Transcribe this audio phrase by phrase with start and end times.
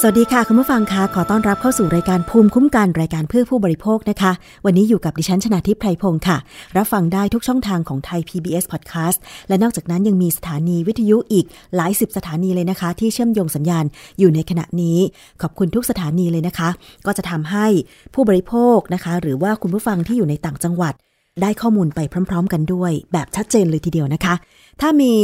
[0.00, 4.32] สวัสดีค่ะ คุณผู้ฟังคะขอต้อนรับเข้าสู่รายการภูมิคุ้มกันรายการเพื่อผู้บริโภคนะคะ
[4.64, 6.36] วันนี้อยู่กับดิฉันชนาทิพย์ไพรพงศ์ค่ะ
[6.76, 9.18] รับฟังได้ทุกช่องทางของไทย PBS Podcast
[9.48, 13.84] และนอกจากนั้นยังมีสถานีวิทยุอีกหลายสิบสถานีเลยนะคะ ที่เชื่อมโยงสัญญาณ
[14.18, 14.98] อยู่ในขณะนี้
[15.42, 16.68] ขอบคุณทุกสถานีเลยนะคะ
[17.06, 17.66] ก็จะทำให้
[18.14, 20.94] ผู้บริโภคนะคะ หรือว่าคุณผู้ฟังที่อยู่ในต่างจังหวัด
[21.40, 24.34] ได้ข้อมูลไปพร้อม ๆ กันด้วย แบบชัดเจนเลยทีเดียวนะคะ
[24.80, 25.14] ถ้ามี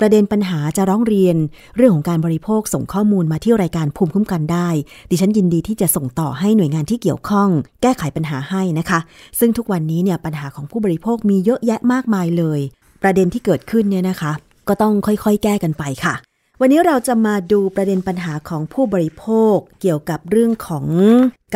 [0.00, 1.36] ประเด็นปัญหาจะร้องเรียน
[1.76, 4.68] เรื่องของการบริโภคส่งข้อมูลมาที่รายการภูมิคุ้มกันได้
[5.10, 7.48] ดิฉันยินดีที่จะส่งต่อให้หน่วยงานที่เกี่ยวข้อง
[7.82, 9.00] แก้ไขปัญหาให้นะคะ
[9.38, 12.60] ซึ่งทุกวันนี้เนี่ยปัญหาของผู้บริโภคมีเยอะแยะมากมายเลย
[13.02, 14.32] ประเด็นที่เกิดขึ้นเนี่ยนะคะ
[14.68, 16.27] ก็ต้องค่อยๆ แก้กันไปค่ะ
[16.62, 20.86] วันนี้เราจะมาดูประเด็นปัญหาของผู้บริโภคเกี่ยวกับเรื่องของ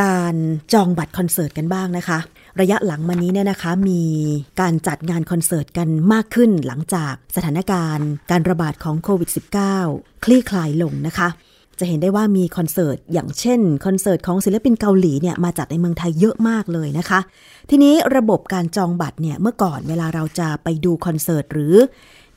[0.02, 0.34] การ
[0.72, 2.18] จองบัตรคอนเสิร์ตกันบ้างนะคะ
[2.60, 4.02] ระยะหลังมานี้เนี่ยนะคะมี
[4.60, 9.30] การจัดงานคอนเสิร์ตกันมากขึ้นหลังจากสถานการณ์ การระบาดของโควิด
[9.76, 11.28] -19 คลี่คลายลงนะคะ
[11.78, 17.20] จะเห็นได้ว่ามีคอนเสิร์ตอย่างเช่นคอนเสิร์ตของศิลปินเกาหลีเนี่ยมาจัดในเมืองไทยเยอะมากเลยนะคะ
[17.70, 21.74] ทีนี้ระบบการจองบัตรเนี่ยเมื่อก่อนเวลาเราจะไปดูคอนเสิร์ตหรือ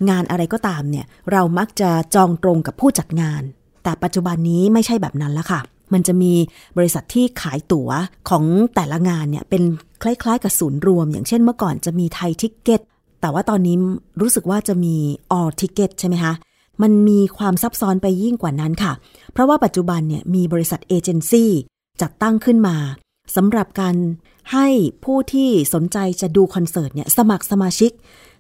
[0.10, 3.42] งานอะไรก็ตามเนี่ยเรามักจะจองตรงกับผู้จัดงาน
[3.84, 5.62] แต่ปัจจุบันนี้ไม่ใช่แบบนั้นแล้วค่ะ
[5.94, 6.34] มันจะมี
[6.78, 7.90] บริษัทที่ขายตั๋ว
[8.30, 8.44] ของ
[8.76, 9.64] แต่ละงานเนี่ยเป็น
[10.04, 12.82] คล้ายๆ กับศูนย์รวม อย่างเช่นเมื่อก่อนจะมี Thai Ticket
[13.22, 13.76] แต่ว่าตอนนี้
[14.22, 14.96] รู้สึกว่าจะมี
[15.38, 16.34] All Ticket ใช่ไหมคะ
[16.82, 18.94] มันมีความซับซ้อนไปยิ่งกว่านั้นค่ะ
[19.32, 21.52] เพราะว่าปัจจุบันเนี่ยมีบริษัทเอเจนซี่
[22.02, 22.78] จัดตั้งขึ้นมา
[23.36, 23.96] สำหรับการ
[24.54, 24.68] ให้
[25.06, 27.92] ผู้ที่สนใจจะดูคอนเสิร์ตเนี่ยสมัครสมาชิก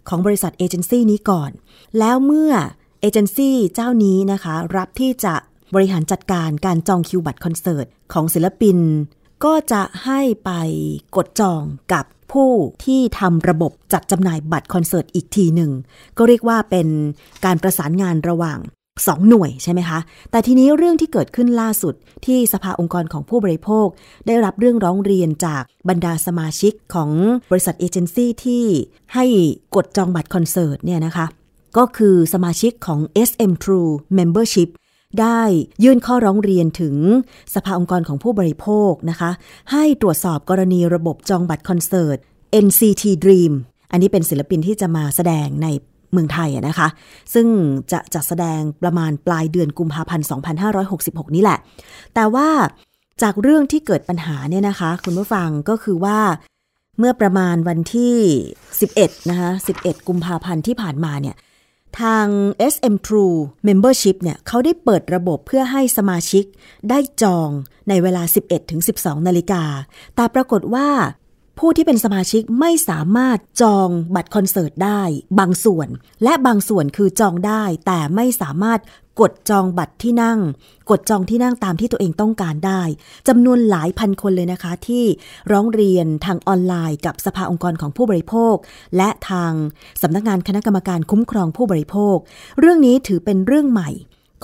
[0.09, 1.51] ของบริษัทเอเจนซี่นี้ก่อน
[1.99, 2.53] แล้วเมื่อ
[3.01, 5.35] เอเจนซี่เจ้านี้นะคะ รับที่จะ
[5.75, 8.77] บริหารจัดการการจองคิวบัตรคอนเสิร์ตของศิลปิน
[9.45, 10.51] ก็จะให้ไป
[11.15, 12.51] กดจองกับผู้
[12.85, 15.71] ที่ทำระบบจัดจำหน่ายบัตรคอนเสิร์ตอีกทีหนึ่ง
[16.17, 16.87] ก็เรียกว่าเป็น
[17.45, 18.59] การประสานงานระหว่าง
[19.07, 19.99] สองหน่วยใช่ไหมคะ
[20.31, 21.93] แต่ทีนี้เรื่องที่เกิดขึ้นล่าสุด
[22.25, 23.87] ที่สภาองค์กรของผู้บริโภค
[24.27, 27.11] ได้รับเรื่องร้องเรียนจากบรรดาสมาชิกของ
[27.51, 28.63] บริษัทเอเจนซี่ที่
[29.13, 29.25] ให้
[29.75, 31.25] กดจองบัตรคอนเสิร์ตเนี่ยนะคะ
[31.77, 34.69] ก็คือสมาชิกของ SM True Membership
[35.19, 35.41] ได้
[35.83, 36.95] ยื่นข้อร้องเรียนถึง
[37.55, 39.31] สภาองค์กรของผู้บริโภคนะคะ
[39.71, 42.17] ให้ตรวจสอบกรณีระบบจองบัตรคอนเสิร์ต
[42.65, 43.53] NCT Dream
[43.91, 45.67] อันนี้เป็นศิลปินที่จะมาแสดงใน
[46.11, 46.87] เมืองไทยนะคะ
[47.33, 47.47] ซึ่ง
[47.91, 50.25] จะจัดแสดงประมาณปลายเดือนกุมภาพันธ์
[50.79, 51.59] 2566 นี่แหละ
[52.15, 52.49] แต่ว่า
[53.23, 56.19] จากเรื่องที่เกิดปัญหาเนี่ยนะคะ คุณผู้ฟังก็คือว่า
[56.99, 58.15] เมื่อประมาณวันที่
[58.71, 59.49] 11 นะคะ
[59.79, 61.35] 11 กุมภาพันธ์ที่ผ่านมาเนี่ย
[61.99, 62.27] ทาง
[62.73, 63.37] SM True
[63.67, 66.43] Membership เนี่ยเขาได้เปิดระบบเพื่อให้สมาชิก
[66.89, 67.49] ได้จอง
[67.89, 68.23] ในเวลา
[68.75, 69.63] 11-12 นาฬิกา
[70.15, 70.87] แต่ปรากฏว่า
[71.59, 75.01] ผู้ที่เป็นสมาชิกไม่สามารถจองบัตรคอนเสิร์ตได้
[75.39, 75.87] บางส่วน
[76.23, 78.79] และบางส่วนคือจองได้ แต่ไม่สามารถ
[79.21, 80.39] กดจองบัตรที่นั่ง
[80.89, 82.81] กดจองที่นั่งตามที่ตัวเองต้องการได้
[83.27, 85.05] จำนวนหลายพันคนเลยนะคะ ที่
[85.51, 88.55] ร้องเรียนทางออนไลน์ กับสภาองค์กรของผู้บริโภค
[88.97, 89.51] และทาง
[90.01, 92.15] สำนักงานคณะกรรมการคุ้มครองผู้บริโภค
[92.59, 93.89] เรื่องนี้ถือเป็นเรื่องใหม่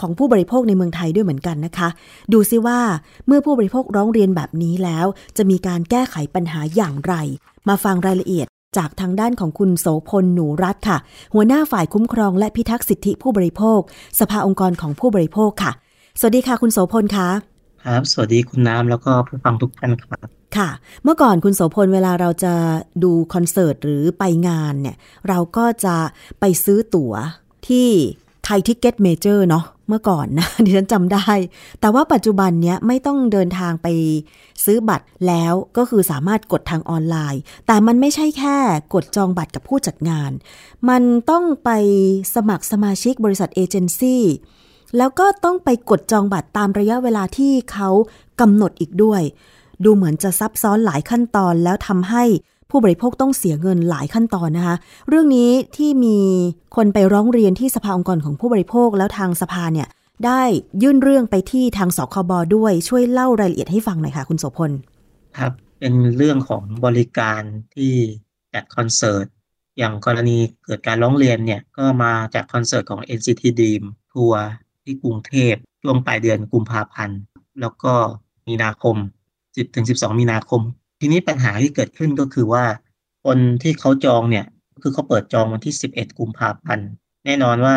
[0.01, 1.89] ของผู้บริโภคในเมืองไทยด้วยเหมือนกันนะคะ
[2.33, 2.79] ดูซิว่า
[3.27, 5.05] เมื่อผู้บริโภคร้องเรียนแบบนี้แล้ว
[5.37, 7.13] จะมีการแก้ไขปัญหาอย่างไร
[7.67, 8.47] มาฟังรายละเอียด
[8.77, 10.97] จากทางด้านของคุณโสพลหนูรัตค่ะ
[11.33, 13.79] หัวหน้าฝ่ายคุ้มครองและพิทักษ์สิทธิผู้บริโภค
[14.19, 15.71] สภาองค์กรของผู้บริโภคค่ะ
[16.19, 17.29] สวัสดีค่ะคุณโสพลคะ
[17.85, 20.69] ครับ สวัสดีคุณน้ำแล้วก็ผู้ฟังทุกท่านครับ ค่ะ
[21.03, 22.53] เมื่อก่อนคุณโสพลเวลาเราจะ
[23.03, 24.97] ดูคอนเสิร์ตหรือไปงานเนี่ย
[25.29, 25.95] เราก็จะ
[26.39, 27.13] ไปซื้อตั๋ว
[27.67, 27.89] ที่
[28.45, 31.27] Thai Ticket Major เนาะเมื่อก่อนนะดิฉันจำได้
[31.81, 33.87] แต่ว่าปัจจุบันเนี้ยไม่ต้องเดินทางไป
[34.65, 38.57] ซื้อบัตรแล้วก็คือสามารถกดทางออนไลน์ แต่มันไม่ใช่แค่
[38.93, 40.31] กดจองบัตรกับผู้จัดงาน
[40.89, 41.69] มันต้องไป
[42.35, 44.23] สมัครสมาชิกบริษัทเอเจนซี่
[44.97, 47.89] แล้วก็ต้องไปกดจองบัตรตามระยะเวลาที่เขา
[48.41, 49.21] กำหนดอีกด้วย
[49.83, 52.23] ดูเหมือนจะซับซ้อนหลายขั้นตอนแล้วทำให้
[52.71, 54.75] ผู้บริโภคต้องเสียเงินหลายขั้นตอนนะคะ
[55.09, 56.19] เรื่องนี้ที่มี
[56.75, 59.87] คนไปร้องเรียนที่สภาองค์กรของผู้บริโภคแล้วทางสภาเนี่ย
[60.25, 60.41] ได้
[60.81, 64.71] ยื่นเรื่องไปที่ทางสคบด้วยช่วยเล่ารายละเอียดให้ฟังหน่อยค่ะ คุณโสพล
[65.37, 67.41] ครับเป็นเรื่องของบริการ
[67.75, 67.93] ที่
[68.53, 69.25] จัดคอนเสิร์ต
[69.77, 73.83] อย่างกรณีเกิดการร้องเรียนเนี่ยก็มาจากคอนเสิร์ตของ NCT Dream
[74.13, 74.43] ทัวร์
[74.83, 77.19] ที่กรุงเทพช่วงปลายเดือนกุมภาพันธ์
[77.61, 77.93] แล้วก็
[78.47, 78.95] มีนาคม
[79.55, 80.61] 10-12 มีนาคม
[81.03, 82.65] ทีนี้ปัญหาที่เกิดขึ้นก็คือว่า
[83.25, 84.45] คนที่เขาจองเนี่ย
[84.83, 86.89] คือเขาเปิดจองวันที่ 11 กุมภาพันธ์
[87.25, 87.75] แน่นอนว่า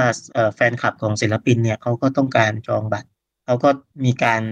[0.54, 3.08] แฟนคลับของศิลปินเนี่ยเขาก็ต้องการจองบัตร
[3.44, 3.68] เขาก็
[4.04, 4.42] มีการ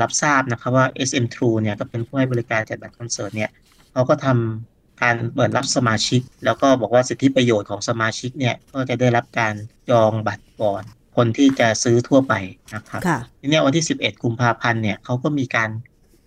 [0.00, 3.50] รับทราบนะครับว่า SM True เนี่ยก็เป็นผู้ให้บริการจัดบัตรคอนเสิร์ตเนี่ย
[3.92, 9.54] เขาก็ทำการเปิดรับสมาชิก แล้วก็บอกว่าสิทธิประโยชน์ของสมาชิกเนี่ยก็จะได้รับการ
[9.90, 10.82] จองบัตรก่อน
[11.16, 12.34] คนที่จะซื้อทั่วไป
[12.74, 13.00] นะครับ
[13.40, 15.70] ทีนี้วันที่ 11 กุมภาพันธ์เนี่ยเขาก็มีการ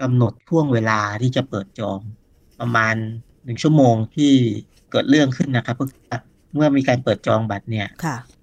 [0.02, 2.00] กำหนดช่วงเวลาที่จะเปิดจอง
[2.60, 2.96] ประมาณ
[3.44, 4.34] หนึ่งชั่วโมงที่
[4.92, 5.76] เกิดเรื่องขึ้นนะครับ
[6.54, 7.88] เมื่อมีการเปิดจองบัตรเนี่ย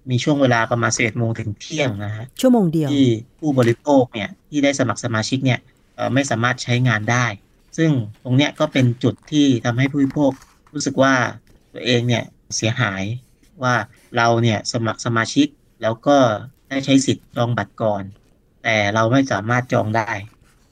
[0.09, 3.07] มีช่วงเวลาประมาณสิบเอ็ดโมงถึงเที่ยงนะฮะชั่วโมงเดียวที่
[3.39, 5.59] ผู้บริโภคเนี่ยที่ได้สมัครสมาชิกเนี่ย
[6.13, 7.25] ไม่สามารถใช้งานได้
[7.77, 7.91] ซึ่ง
[8.23, 10.31] ตรงเนี้ยก็เป็นจุดที่ทำให้ผู้บริโภค
[10.73, 11.13] รู้สึกว่า
[11.73, 12.23] ตัวเองเนี่ย
[12.55, 13.03] เสียหาย
[13.63, 13.75] ว่า
[14.17, 15.47] เราเนี่ยสมัครสมาชิก
[15.81, 16.17] แล้วก็
[16.69, 18.03] ได้ใช้สิทธิ์จองบัตรก่อน
[18.63, 20.11] แต่เราไม่สามารถจองได้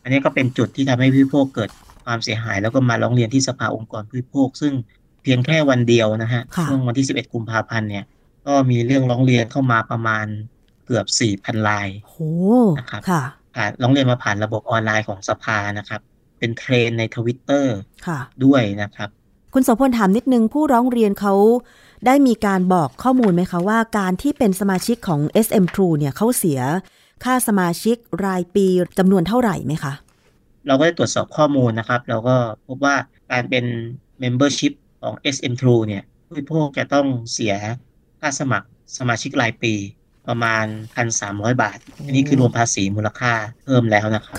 [0.03, 1.69] อันนี้ก็เป็นจุดที่ทำให้ผู้บริโภคเกิด
[2.05, 4.73] ความเสียหาย แล้วก็มาร้องเรียนที่สภาองค์กรผู้บริโภคซึ่ง
[5.23, 8.05] เพียงแค่วันเดียวนะฮะช่วงวันที่ 11 กุมภาพันธ์เนี่ย
[8.47, 10.25] ก็มีเรื่องร้องเรียนเข้ามาประมาณ
[10.85, 11.05] เกือบ
[11.37, 12.31] 4,000 รายโอ้
[12.79, 13.23] นะครับค่ะ
[13.81, 16.01] ร้องเรียนมาผ่านระบบออนไลน์ของสภานะครับ
[16.39, 17.75] เป็นเทรนในทวิตเตอร์
[18.45, 19.09] ด้วยนะครับ
[19.53, 21.33] คุณโสพลถามนิดนึงผู้ร้องเรียนเขา
[22.05, 26.59] ได้มีการบอกข้อมูลไหมคะว่าการที่เป็นสมาชิกของ SM True เนี่ยเขาเสีย
[27.23, 27.95] ค่าสมาชิก
[28.25, 28.65] รายปี
[28.99, 29.93] จำนวนเท่าไหร่ไหมคะ
[30.67, 32.35] เราก็ได้ตรวจสอบข้อมูลนะครับ เราก็
[32.67, 32.95] พบว่า
[33.31, 33.65] การเป็น
[34.23, 37.55] Membership ของ SM True เนี่ยผู้บริโภคจะต้องเสีย
[38.21, 39.73] ค่าสมัครสมาชิกรายปี
[40.27, 40.65] ประมาณ
[41.09, 43.33] 1,300 บาท อันนี้คือรวมภาษีมูลค่า
[43.65, 44.35] เพิ่มแล้วนะครับ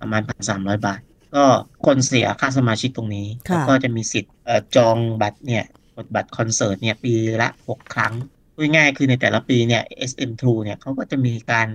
[0.00, 0.22] ประมาณ
[0.54, 1.00] 1,300 บาท
[1.34, 1.44] ก็
[1.86, 4.34] คนเสียค่าสมาชิกตรงนี้แล้วก็จะมีสิทธิ์
[4.76, 5.64] จองบัตรเนี่ย
[5.96, 8.12] กดบัตรคอนเสิร์ตเนี่ยปีละ 6 ครั้ง
[8.54, 11.68] พูดง่ายคือในแต่ละปีเนี่ย SM2 เนี่ยเขาก็จะมีการ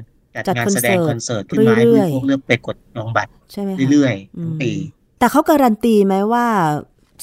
[0.48, 3.32] จัดงานแสดงคอนเสิร์ตขึ้นมาให้ผู้พวกเลือกไปกดจองบัตร
[3.92, 4.72] เรื่อยๆทั้งปี
[5.20, 6.46] แต่เขาการันตีไหมว่า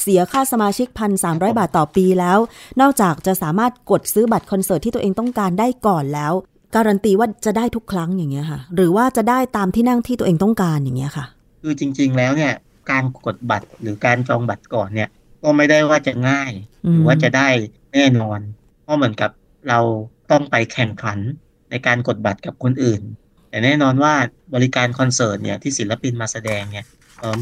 [0.02, 2.38] เสียค่าสมาชิกพันสามบาทต่อปีแล้ว
[2.80, 6.32] นอกจากจะสามารถกดซื้อบัตรคอนเสิร์ตที่ตัวเองต้องการได้ก่อนแล้ว
[6.76, 11.24] การันตีว่าจะได้ทุกครั้งอย่างเงี้ยค่ะ หรือว่าจะได้ตามที่นั่งที่ตัวเองต้องการอย่างเงี้ยค่ะ
[11.62, 12.54] คือจริง ๆ แล้วเนี่ย
[12.90, 15.08] การกดบัตรหรือการจองบัตรก่อนเนี่ย
[15.42, 16.52] ก็ไม่ได้ว่าจะง่าย
[16.90, 17.48] หรือว่าจะได้
[17.94, 18.40] แน่นอน
[18.82, 19.30] เพราะเหมือนกับ
[19.68, 19.80] เรา
[20.30, 21.18] ต้องไปแข่งขัน
[21.70, 23.02] ในการกดบัตรกับคนอื่น
[23.50, 24.14] แต่แน่นอนว่า
[24.54, 26.86] บริการคอนเสิร์ตเนี่ยที่ศิลปินมาแสดงเนี่ย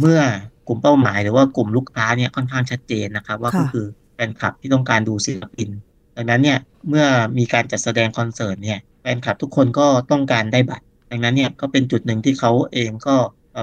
[0.01, 0.21] เมื่อ
[0.69, 5.69] กลุ่มเป้าหมายหรือว่ากลุ่มลูกค้าเนี่ยค่อนข้างชัดเจนนะครับ ว่าก็คือแฟนคลับที่ต้องการดูศิลปิน
[6.17, 6.59] ดังนั้นเนี่ย
[6.89, 7.07] เมื่อ
[7.39, 13.17] มีการจัดแสดงคอนเสิร์ตเนี่ยแฟนคลับทุกคนก็ต้องการได้บัตร ดังนั้นเนี่ยก็เป็นจุดหนึ่งที่เขาเองก็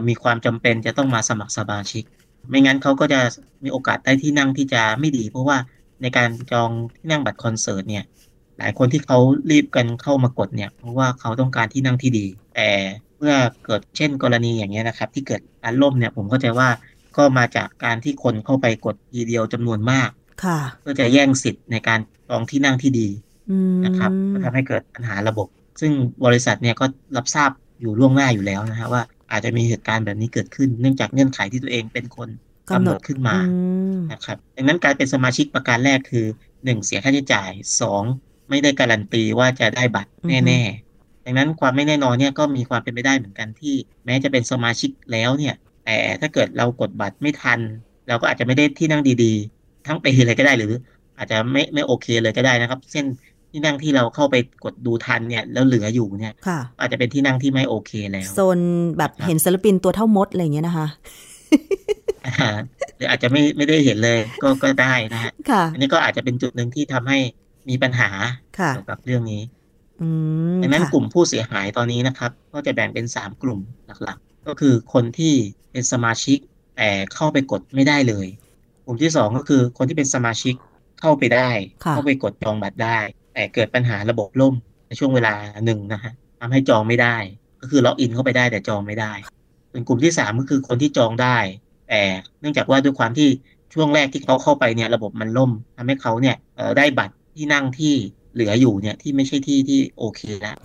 [0.07, 2.03] มีความจำเป็นจะต้องมาสมัครสมาชิก
[2.49, 3.21] ไม่งั้นเขาก็จะ
[3.63, 5.57] มีโอกาสได้ที่นั่งที่จะไม่ดี เพราะว่า
[6.01, 8.03] ในการจองที่นั่งบัตรคอนเสิร์ตเนี่ย
[8.59, 9.17] หลายคนที่เขา
[9.51, 12.25] รีบกันเข้ามากดเนี่ย เพราะว่าเขาต้องการที่นั่งที่ดี
[12.55, 12.69] แต่
[13.17, 13.35] เมื่อ
[13.65, 16.69] เกิดเช่นกรณีอย่างเงี้ยนะครับ ที่เกิดการล่มเนี่ยผมเข้าใจว่า
[17.17, 20.09] ก็มาจากการที่คนเข้าไปกดทีเดียวจำนวนมาก
[20.43, 21.99] ค่ะเพื่อจะแย่งสิทธิ์ในการ
[22.29, 23.07] จองที่นั่งที่ดี
[23.85, 25.47] นะครับก็ทำให้เกิดปัญหาระบบ
[25.81, 25.91] ซึ่ง
[26.25, 26.85] บริษัทเนี่ยก็
[27.17, 27.49] รับทราบ
[27.81, 32.29] อยู่ล่วงหน้าอยู่แล้วนะฮะว่าอาจจะมีเหตุการณ์แบบนี้เกิดขึ้น เนื่องจากเงื่อนไขที่ตัวเองเป็นคน
[32.69, 33.37] กำหนดขึ้นมา
[34.11, 36.25] นะครับดังนั้นการเป็นสมาชิกประการแรกคือ
[36.63, 38.03] หนึ่งเสียค่าใช้จ่ายสอง
[38.49, 40.11] ไม่ได้การันตีว่าจะได้บัตร
[40.47, 43.73] แน่ๆดังนั้นความไม่แน่นอนเนี่ยก็มีความเป็นไปได้เหมือนกันที่
[44.05, 45.55] แม้จะเป็นสมาชิกแล้วเนี่ย
[45.85, 47.59] แต่ถ้าเกิดเรากดบัตรไม่ทัน
[48.07, 50.73] เราก็อาจจะไม่ได้ที่นั่งดีๆ ทั้งไปเลยก็ได้หรือ
[51.17, 53.05] อาจจะไม่ไม่โอเคเลยก็ได้นะครับ เช่น
[53.51, 56.33] ที่นั่งที่เราเข้าไปกดดูทันเนี่ยแล้วเหลืออยู่เนี่ย
[56.79, 58.59] อาจจะเป็นที่นั่งที่ไม่โอเคแล้วโซน
[58.97, 60.87] แบบเห็นศิลปินตัวเท่ามดอะไรเงี้ยนะคะ
[62.95, 65.31] หรืออาจจะไม่ไม่ได้เห็นเลยก็ก็ได้นะฮะ
[65.73, 67.19] อันนี้ก็อาจจะเป็นจุดหนึ่งที่ทำให้
[67.69, 68.09] มีปัญหา
[68.67, 69.43] เกี่ยวกับเรื่องนี้
[70.61, 73.59] ดังนั้นกลุ่มผู้เสียหายตอนนี้นะครับ ก็จะแบ่งเป็นสามกลุ่ม
[74.03, 75.33] หลักๆ ก็คือคนที่
[75.71, 76.37] เป็นสมาชิก
[76.77, 78.27] แต่เข้าไปกดไม่ได้เลย
[78.85, 80.55] กลุ่มที่สองก็คือคนที่เป็นสมาชิก
[80.99, 81.49] เข้าไปได้
[81.91, 82.99] เข้าไปกดจองบัตรได้
[83.33, 84.55] แต่เกิดปัญหาระบบล่ม
[84.87, 85.33] ในช่วงเวลา
[85.65, 87.17] หนึ่งนะฮะทำให้จองไม่ได้
[87.61, 89.11] ก็คือล็อกอินเข้าไปได้แต่จองไม่ได้
[89.71, 91.37] ส่วนกลุ่มที่สามก็คือคนที่จองได้
[91.89, 92.01] แต่
[92.39, 93.27] เนื่องจากว่าด้วยความที่
[93.73, 96.35] ช่วงแรกที่เขาเข้าไปเนี่ยระบบมันล่มทำให้เขาเนี่ย
[96.77, 97.93] ได้บัตร ที่นั่งที่
[98.33, 100.57] เหลืออยู่เนี่ยที่ไม่ใช่ที่ที่โอเคแล้ว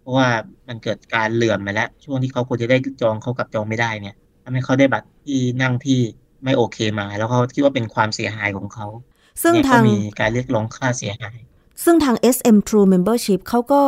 [0.00, 0.28] เพราะว่า
[0.68, 5.98] มันเกิดการเหลื่อมมาแล้ว ช่วงที่เขาควรจะได้จองเขากับจองไม่ได้เนี่ยทำให้เขาได้บัตรที่นั่งที่
[6.44, 8.86] ไม่โอเคมา แล้วเขาคิดว่าเป็นความเสียหายของเขา
[9.42, 11.36] ซึ่งทางมีการเรียกร้องค่าเสียหาย
[11.84, 13.82] ซึ่งทาง SM True Membership เขาก็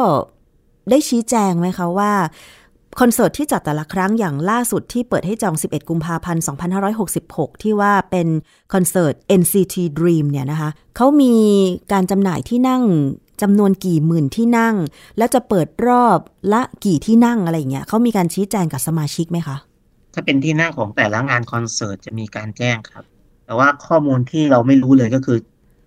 [0.91, 2.13] ได้ชี้แจงไหมคะว่า
[2.99, 6.43] คอนเสิร์ตที่จัดแต่ละครั้งอย่างล่าสุดที่เปิดให้จอง 11 กุมภาพันธ์
[7.03, 8.29] 2566 ที่ว่าเป็น
[8.73, 11.35] คอนเสิร์ต NCT Dream เนี่ยนะคะเขามี
[11.93, 12.83] การจำหน่ายที่นั่ง
[13.43, 14.75] จำนวนกี่หมื่นที่นั่ง
[15.19, 16.19] แล้วจะเปิดรอบ
[16.53, 19.57] ละกี่ที่นั่งอะไรเงี้ยเขามีการชี้แจงกับสมาชิกไหมคะ
[20.15, 23.05] ถ้าเป็นที่นั่งของแต่ละงานคอนเสิร์ตจะมีการแจ้งครับ
[23.47, 25.39] แต่ว่าข้อมูลที่เราไม่รู้เลยก็คือ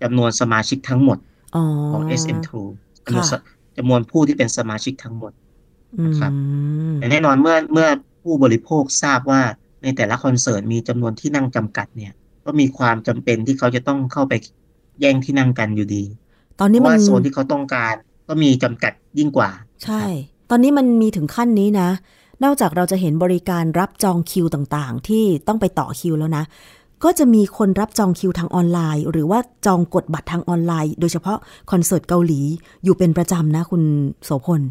[0.02, 1.18] จำนวนสมาชิกทั้งหมด
[1.92, 2.50] ของ SM2
[3.76, 5.32] จำนวนผู้ที่เป็นสมาชิกทั้งหมด
[6.06, 6.32] นะครับ
[6.96, 7.88] แต่แน่นอนเมื่อเมื่อ
[8.22, 9.42] ผู้บริโภคทราบว่า
[9.82, 12.12] ในแต่ละคอนเสิร์ตมีจำนวนที่นั่งจำกัดเนี่ย
[12.44, 14.32] ก็มีความจำเป็นที่เขาจะต้องเข้าไป
[15.00, 16.04] แย่งที่นั่งกันอยู่ดี
[16.60, 17.94] ตอนนี้เพมันราะว่าโซนที่เขาต้องการ
[18.28, 19.50] ก็มีจำกัดยิ่งกว่า
[19.84, 20.02] ใช่
[20.50, 21.88] ตอนนี้มันมีถึงขั้นนี้นะ
[22.44, 26.44] นอกจากเราจะเห็นบริการรับจองคิวต่างๆ ที่ต้องไปต่อคิวแล้วนะ
[27.04, 31.38] ก็จะมีคนรับจองคิวทางออนไลน์ หรือว่าจองกดบัตรทางออนไลน์ โดยเฉพาะ
[31.70, 32.40] คอนเสิร์ตเกาหลี
[32.84, 33.82] อยู่เป็นประจำนะคุณ
[34.24, 34.62] โสพล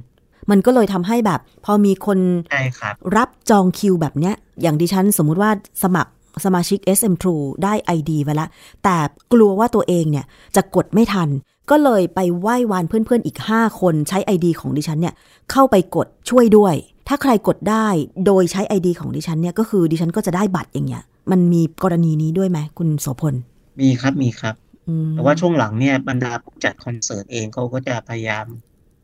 [0.52, 2.20] มันก็เลยทำให้แบบ พอมีคน
[2.50, 5.52] ใช่ครับรับจองคิวแบบเนี้ย อย่างดิฉันสมมุติว่า
[5.84, 6.12] สมัคร
[6.46, 8.48] สมาชิก SM True ได้ ID ไว้ละ
[8.84, 8.98] แต่
[9.34, 11.30] กลัวว่าตัวเองเนี่ยจะกดไม่ทัน
[11.70, 15.14] ก็เลยไปไหว้วานเพื่อนๆอีก 5 คนใช้ ID ของดิฉันเนี่ย
[15.52, 16.76] เข้าไปกดช่วยด้วย
[17.08, 17.88] ถ้าใครกดได้
[18.26, 23.36] โดยใช้ ID ของดิฉันเนี่ยก็คือดิฉันก็จะได้บัตรอย่างเงี้ย มันมีกรณีนี้ด้วยไหมคุณโสพล
[23.80, 24.56] มีครับมีครับ
[24.88, 28.46] อืมแต่ว่าช่วงหลังเนี่ยบรรดาผู้จัดคอนเสิร์ตเองเขาก็จะพยายาม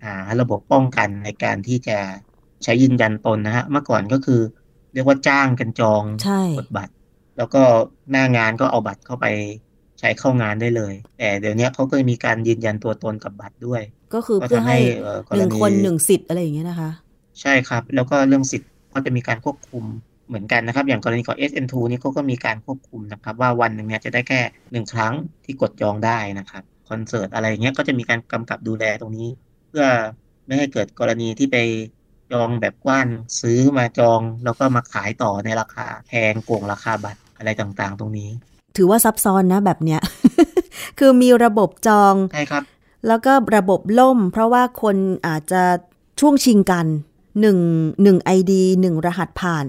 [0.05, 1.97] หาระบบป้องกันในการที่จะ
[2.63, 4.41] ใช้ยืนยันตนนะฮะ เมื่อก่อนก็คือ
[4.93, 6.93] เรียกว่าจ้างกันจองใช่กดบัตร
[7.37, 7.61] แล้วก็
[8.11, 9.25] หน้างานก็เอาบัตรเข้าไป
[9.99, 13.81] ใช้เข้างานได้เลย แต่เดี๋ยวนี้เขาก็มีการยืนยันตัวตนกับบัตรด้วย
[14.13, 16.91] ก็คือก็เพื่อทำให้เอ่อกหรนึ่งณีคนหนึ่งสิทธิ์อะไรอย่างเงี้ยนะคะ
[17.41, 19.83] ใช่ครับ แล้วก็เรื่องสิทธิ์ก็จะมีการควบคุม
[20.27, 24.39] เหมือนกันนะครับ อย่างกรณีของ SM2 นี่เขาก็มีการควบคุมนะครับ ว่าวันหนึ่งเนี่ยจะได้แค่
[24.71, 25.13] หนึ่งครั้ง
[25.45, 29.27] ที่กดจองได้นะครับคอนเสิร์ตอะไรอย่างเงี้ยก็จะมีการกำกับดูแลตรงนี้
[29.69, 29.87] เพื่อ
[30.45, 31.57] ไม่ให้เกิดกรณีที่ไป
[32.31, 33.07] จองแบบกว้าน
[33.41, 38.29] ซื้อมาจองแล้วก็มาขายต่อในราคาแพงโกงราคาบัตรอะไรต่างๆ ตรงนี้
[38.77, 40.01] ถือว่าซับซ้อนนะแบบเนี้ย
[40.99, 42.63] คือมีระบบจองใช่ครับ
[43.07, 44.95] แล้วก็ระบบล่ม เพราะว่าคน
[45.27, 45.63] อาจจะ
[46.19, 46.85] ช่วงชิงกัน
[47.41, 47.57] หนึ่ง
[48.03, 49.65] หนึ่งไอดีหนึ่งรหัสผ่าน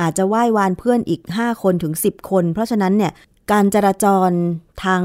[0.00, 3.12] อาจจะไหว้วานเพื่อนอีก 5 คนถึง 10 คน เพราะฉะนั้นเนี่ย
[3.52, 4.30] การจราจร
[4.84, 5.02] ทาง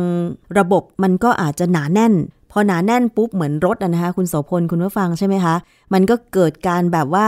[0.57, 2.13] ระบบมันก็อาจจะหนาแน่น
[2.51, 5.55] พอหนาแน่นปุ๊บเหมือนรถอะนะคะคุณโสพลคุณผู้ฟังใช่ไหมคะ
[5.93, 7.27] มันก็เกิดการแบบว่า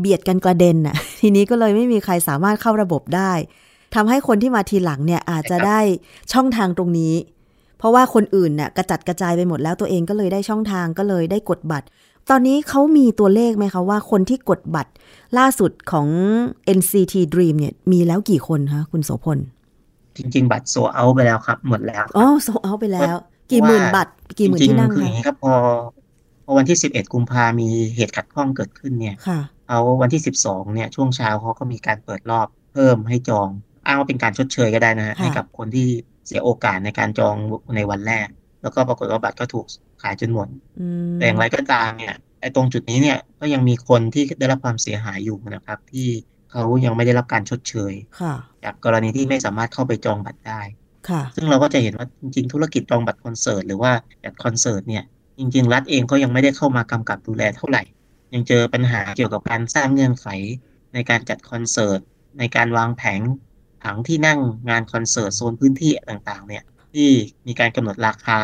[0.00, 3.32] เบียดกันกระเด็นน่ะทีนี้ก็เลยไม่มีใครสามารถเข้าระบบได้
[3.94, 5.80] ทำให้คนที่มาทีหลังเนี่ยอาจจะได้
[6.32, 7.14] ช่องทางตรงนี้
[7.78, 11.86] เพราะว่าคนอื่นน่ะกระจัดกระจายไปหมดแล้วตัวเองก็เลยได้ช่องทางก็เลยได้กดบัตร
[12.30, 14.90] ตอนนี้เขามีตัวเลขไหมคะว่าคนที่กดบัตร
[15.38, 16.08] ล่าสุดของ
[16.78, 19.38] NCT Dream เนี่ยมีแล้วกี่คนคะคุณโสพล
[20.16, 23.16] จริง ๆ บัตรโซเอาไปแล้วครับ หมดแล้วอ๋อโซเอาไปแล้ว
[23.52, 25.54] กี่หมื่นบัตรกี่หมื่นจริงที่นั่งๆคืออคะย่างนี้ครับพอ
[26.44, 33.48] พอวันที่11กุมภามีเหตุขัดข้องเกิดขึ้นเนี่ยค่ะเอาวันที่12เนี่ยช่วงเช้าเขาก็มีการเปิดรอบเพิ่มให้จอง
[33.86, 35.88] อ้างว่าเป็นการชดเชยก็ได้นะฮะค่ะให้กับคนที่
[36.26, 37.34] เสียโอกาสในการจอง
[37.76, 38.28] ในวันแรก
[38.62, 39.66] แล้วก็ปรากฏว่าบัตรก็ถูก
[40.02, 40.48] ขายจนหมด
[40.80, 46.08] อืมแต่อย่างไรก็ตามเนี่ยไอ้ตรงจุดนี้เนี่ยก็ยังมีคนที่ได้รับความเสียหายอยู่นะครับ ที่
[46.50, 50.87] เขายังไม่ได้รับการชดเชยค่ะจากกรณีที่ไม่สามารถเข้าไปจองบัตรได้ค่ะ
[51.36, 53.92] ซึ่งเราก็จะเห็นว่าจริงๆ ธุรกิจจองบัตรคอนเสิร์ตหรือว่า
[54.24, 55.04] จัดคอนเสิร์ตเนี่ย
[55.38, 57.82] จริง ๆ รัฐเองก็ยังไม่ได้เข้ามากำกับดูแลเท่าไหร่
[58.34, 60.26] ยังเจอปัญหาเกี่ยวกับการสร้างเงื่อนไข
[60.94, 62.00] ในการจัดคอนเสิร์ต
[62.38, 63.20] ในการวางแผง
[63.82, 64.38] ผังที่นั่ง
[64.70, 66.64] งานคอนเสิร์ตโซนพื้นที่ต่างๆ เนี่ย
[66.94, 67.08] ที่
[67.46, 68.40] มีการกำหนดราคา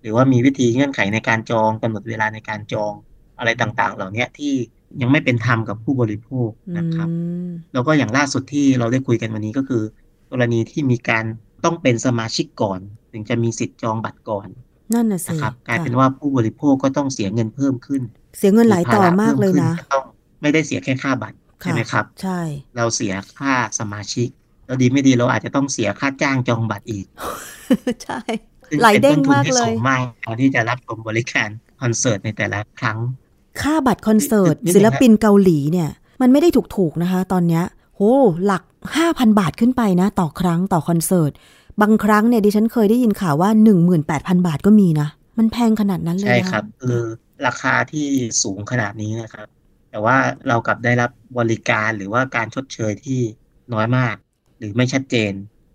[0.00, 2.92] หรือว่ามีวิธีเงื่อนไขในการจองกำหนดเวลาในการจอง
[3.38, 4.52] อะไรต่างๆ เหล่านี้ที่
[5.00, 9.82] ยังไม่เป็นธรรมกับผู้บริโภคนะครับอืมแล้วก็อย่างล่าสุดที่เราได้คุยกันวันนี้ก็คือ
[10.30, 11.24] กรณีที่มีการ
[11.64, 12.80] ต้องเป็นสมาชิกก่อน
[13.12, 14.48] ถึงจะมีสิทธิ์จองบัตรก่อน
[14.94, 18.02] นั่นน่ะสินะครับกลายเป็นค่ะว่าผู้บริโภคก็ต้องเสียเงินเพิ่มขึ้น
[18.38, 20.04] เสียเงินหลายต่อภระมากเลยนะพิ่ขึ้ต้อง
[20.42, 22.40] ไม่ได้เสียแค่ค่าบัตรใช่ไหมครับ ใช่
[22.76, 24.28] เราเสียค่าสมาชิก
[24.66, 27.06] แล้วดีไม่ดีเราอาจจะต้องเสียค่าจ้างจองบัตรอีก
[28.04, 28.20] ใช่
[28.68, 31.48] ซึ่งหลายเป็นเด้ต้งนทุนมากที่เลสูยงมากพอที่จะรับชมบริการ
[31.80, 32.98] คอนเสิร์ตในแต่ละครั้ง
[33.62, 35.90] ค่าบัตรคอนเสิร์ตนิดนึงศิลปินเกาหลีเนี่ย
[36.22, 37.64] มันไม่ได้ถูกๆนะคะ ตอนเนี้ย
[37.96, 38.00] โห
[38.46, 38.62] หลัก
[39.00, 41.32] 5,000 บาทขึ้นไปนะ ต่อครั้งต่อคอนเสิร์ต
[41.80, 43.50] บางครั้งเนี่ยดิฉันเคยได้ยินข่าวว่า
[43.98, 45.08] 18,000 บาทก็มีนะ
[45.38, 47.00] มันแพงขนาดนั้นเลยใช่นะครับ คือ
[47.46, 48.06] ราคาที่
[48.42, 49.46] สูงขนาดนี้นะครับ
[49.90, 50.16] แต่ว่า
[50.48, 53.20] เรากลับได้รับบริการหรือว่าการชดเชยที่
[53.74, 54.14] น้อยมาก
[54.58, 55.32] หรือไม่ชัดเจน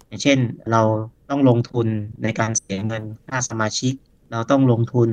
[0.07, 0.37] อย่างเช่น
[0.71, 0.81] เรา
[1.29, 1.87] ต้องลงทุน
[2.23, 3.93] ในการเสียเงินค่าสมาชิก
[4.31, 5.09] เราต้องลงทุน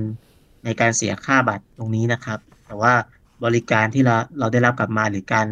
[0.64, 2.94] ในการเสียค่าบัตรตรงนี้นะครับ แต่ว่า
[3.44, 5.46] บริการที่เราเราได้รับกลับมาหรือการ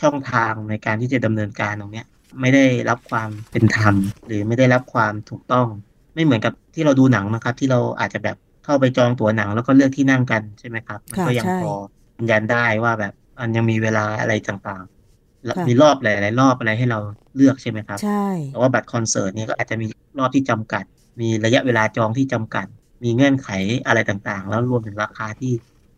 [0.00, 2.06] ช่องทางในการที่จะดำเนินการตรงเนี้ย
[2.40, 3.94] ไม่ได้รับความเป็นธรรม
[4.26, 5.66] หรือไม่ได้รับความถูกต้อง
[6.14, 11.72] ไม่เหมือนกับที่เราดูหนังนะครับ ที่เราอาจจะแบบเข้าไปจองตั๋วหนังแล้วก็เลือกที่นั่งกันใช่ไหมครับมันก็ค่ะยังใช่พอ
[12.16, 16.98] ยืนยันได้ว่าแบบมันยังมีเวลาอะไรต่างๆแล้วค่ะมีรอบหลายๆรอบอะไรให้เรา
[17.36, 19.86] เลือกใช่ไหมครับใช่แต่ว่าบัตรคอนเสิร์ตเนี่ยก็อาจจะมี
[20.18, 20.84] รอบที่จำกัด
[21.20, 22.66] มีระยะเวลาจองที่จำกัด
[23.04, 23.48] มีเงื่อนไข
[23.86, 25.52] อะไรต่างๆ แล้วรวมถึงราคาที่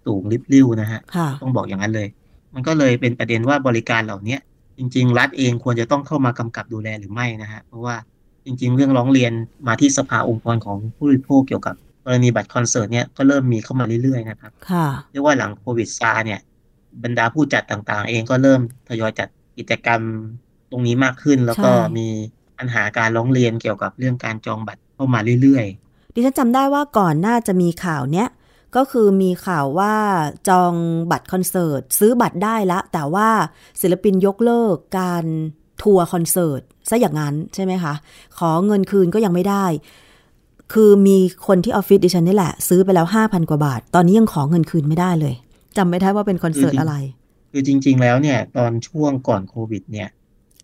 [0.07, 2.09] สูงริบลิ่วนะฮะค่ะต้องบอกอย่างนั้นเลย
[2.57, 4.41] มันก็เลยเป็นประเด็นว่าบริการเหล่าเนี้ย
[4.79, 7.97] จริง ๆ รัฐเองควรจะต้องเข้ามากำกับดูแลหรือไม่นะฮะเพราะว่า
[8.45, 9.33] จริง ๆ เรื่องร้องเรียน
[9.67, 16.41] มาที่สภาองค์กรของผู้บริโภคเกี่ยวกับกรณีบัตรคอนเสิร์ตเนี่ยก็เริ่มมีเข้ามาเรื่อยๆนะครับค่ะเรียกว่าหลังโควิดซาเนี่ย
[17.03, 20.01] บรรดาผู้จัดต่างๆ เองก็เริ่มทยอยจัดกิจกรรม
[20.71, 22.07] ตรงนี้มากขึ้น แล้วก็มี
[22.59, 28.29] ปัญหาการร้องเรียนเกี่ยวกับเรื่องการจองบัตรเข้ามาเรื่อยๆ ดิฉันจำได้ว่าก่อนหน้าจะมีข่าวเนี้ย
[28.77, 29.95] ก็คือมีข่าวว่า
[30.49, 30.75] จอง
[31.11, 33.29] บัตรคอนเสิร์ต ซื้อบัตรได้ละ แต่ว่า
[33.81, 35.25] ศิลปินยกเลิกการ
[35.83, 37.95] ทัวร์คอนเสิร์ตซะอย่างนั้นใช่ไหมคะ
[38.39, 39.67] ขอเงินคืนก็ยังไม่ได้
[40.73, 45.35] คือมีคนที่ออฟฟิศดิฉันนี่แหละ ซื้อไปแล้วห้าพันกว่าบาท ตอนนี้ยังขอเงินคืนไม่ได้เลย
[45.77, 46.95] จำไม่ได้ว่าเป็นคอนเสิร์ตอะไร
[47.53, 50.09] คือจริง ๆ แล้วเนี่ย ตอนช่วงก่อนโควิดเนี่ย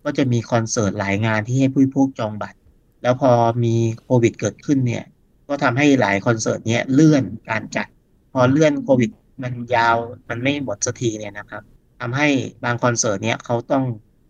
[0.05, 2.59] ก็จะมีคอนเสิร์ตหลายงานที่ให้ผู้พวกจองบัตร
[3.03, 3.31] แล้วพอ
[3.65, 5.05] มีโควิดเกิดขึ้นเนี่ย
[5.53, 7.87] ก็ทำให้หลายคอนเสิร์ตเนี้ยเลื่อนการจัด
[8.33, 9.11] พอเลื่อนโควิด
[9.43, 9.97] มันยาว
[10.29, 11.63] มันไม่หมดสักทีเนี่ยนะครับ
[12.01, 12.29] ทำให้
[12.65, 13.85] บางคอนเสิร์ตเนี้ยเขาต้อง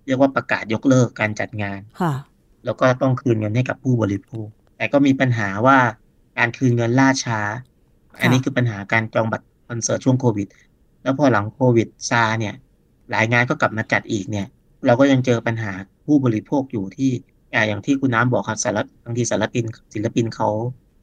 [0.07, 2.14] เรียกว่าประกาศยกเลิกการจัดงานค่ะ
[2.64, 5.79] แล้วก็ต้องคืนเงินให้กับผู้บริโภค แต่ก็มีปัญหาว่า
[6.38, 7.41] การคืนเงินล่าช้า
[8.21, 10.49] อันนี้คือปัญหาการจองบัตรคอนเสิร์ตช่วงโควิด
[11.02, 12.55] แล้วพอหลังโควิดซาเนี่ย
[13.11, 14.47] หลายงานก็กลับมาจัดอีกเนี่ย
[14.87, 15.73] เราก็ยังเจอปัญหา
[16.07, 17.11] ผู้บริโภคอยู่ที่
[17.69, 19.64] อย่างที่คุณน้ำบอกครับสารบางทีสารปิน
[19.95, 20.49] ศิลปินเขา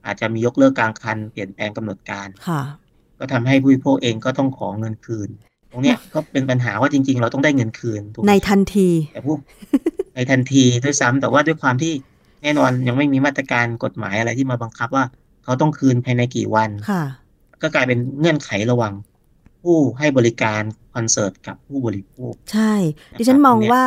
[0.05, 2.61] อาจจะมียกเลิกกลางคันเปลี่ยนแปลงกำหนดการค่ะ
[3.19, 5.29] ก็ทำให้ผู้บริโภคเองก็ต้องขอเงินคืน
[5.71, 9.39] ตรงเนี้ยก็เป็นปัญหาว่าจริง ๆ เราต้องได้เงินคืนในทันทีแต่พวก
[10.15, 11.93] ในทันทีด้วยซ้ำแต่ว่าด้วยความที่
[12.43, 15.05] แน่นอนยังไม่มีมาตรการกฎหมายอะไรที่มาบังคับว่า
[15.43, 17.03] เขาต้องคืนภายในกี่วันค่ะ
[17.61, 18.93] ก็กลายเป็นเงื่อนไขระหว่าง
[19.61, 20.61] ผู้ให้บริการ
[20.93, 22.73] คอนเสิร์ตกับผู้บริโภค ใช่
[23.17, 23.83] ดิฉันมองว่า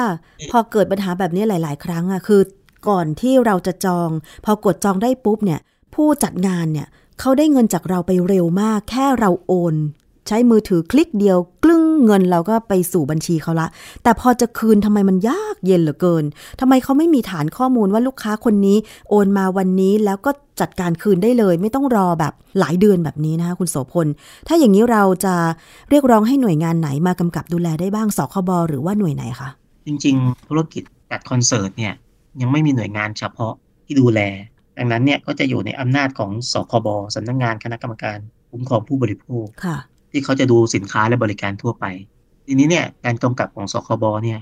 [0.52, 2.42] พอเกิดปัญหาแบบนี้หลาย ๆ ครั้งอะคือ
[2.88, 4.08] ก่อนที่เราจะจอง
[4.44, 5.60] พอกดจองได้ปุ๊บเนี่ย
[5.94, 6.88] ผู้จัดงานเนี่ย
[7.20, 9.76] เขาได้เงินจากเราไปเร็วมาก แค่เราโอน
[10.28, 13.68] ใช้มือถือคลิกเดียว กลึ้งเงินเราก็ไปสู่บัญชีเขาละ
[14.02, 16.24] แต่พอจะคืนทำไมมันยากเย็นเหลือเกิน
[16.60, 18.76] ทำไมเขาไม่มีฐานข้อมูลว่าลูกค้าคนนี้
[19.10, 20.30] โอนมาวันนี้แล้วก็
[20.60, 24.06] จัดการคืนได้เลย ไม่ต้องรอแบบหลายเดือนแบบนี้นะคะคุณโสพล
[24.46, 25.34] ถ้าอย่างนี้เราจะ
[25.90, 29.48] เรียกร้องให้หน่วยงานไหนมากำกับดูแลได้บ้างสคบหรือว่าหน่วยไหนคะ
[29.86, 31.94] จริง ๆ ธุรกิจจัดคอนเสิร์ตเนี่ย
[32.40, 34.20] ยังไม่มีหน่วยงานเฉพาะที่ดูแล
[34.78, 38.18] ดังนั้นเนี่ยก็จะอยู่ในอำนาจของสคบสำนักงงานคณะกรรมการ
[38.50, 39.46] คุ้มครองผู้บริโภค
[40.10, 41.84] ที่เขาจะดูสินค้าและบริการทั่วไป
[42.46, 44.40] ทีนี้เนี่ยการกำกับของสคบเนี่ย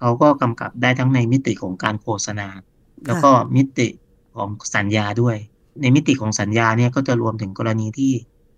[0.00, 2.48] เขาก็กำกับได้ทั้งในมิติของการโฆษณา
[3.06, 3.88] แล้วก็มิติ
[4.36, 5.36] ของสัญญาด้วย
[5.80, 8.12] ในมิติของสัญญาเนี่ยก็จะรวมถึงกรณีที่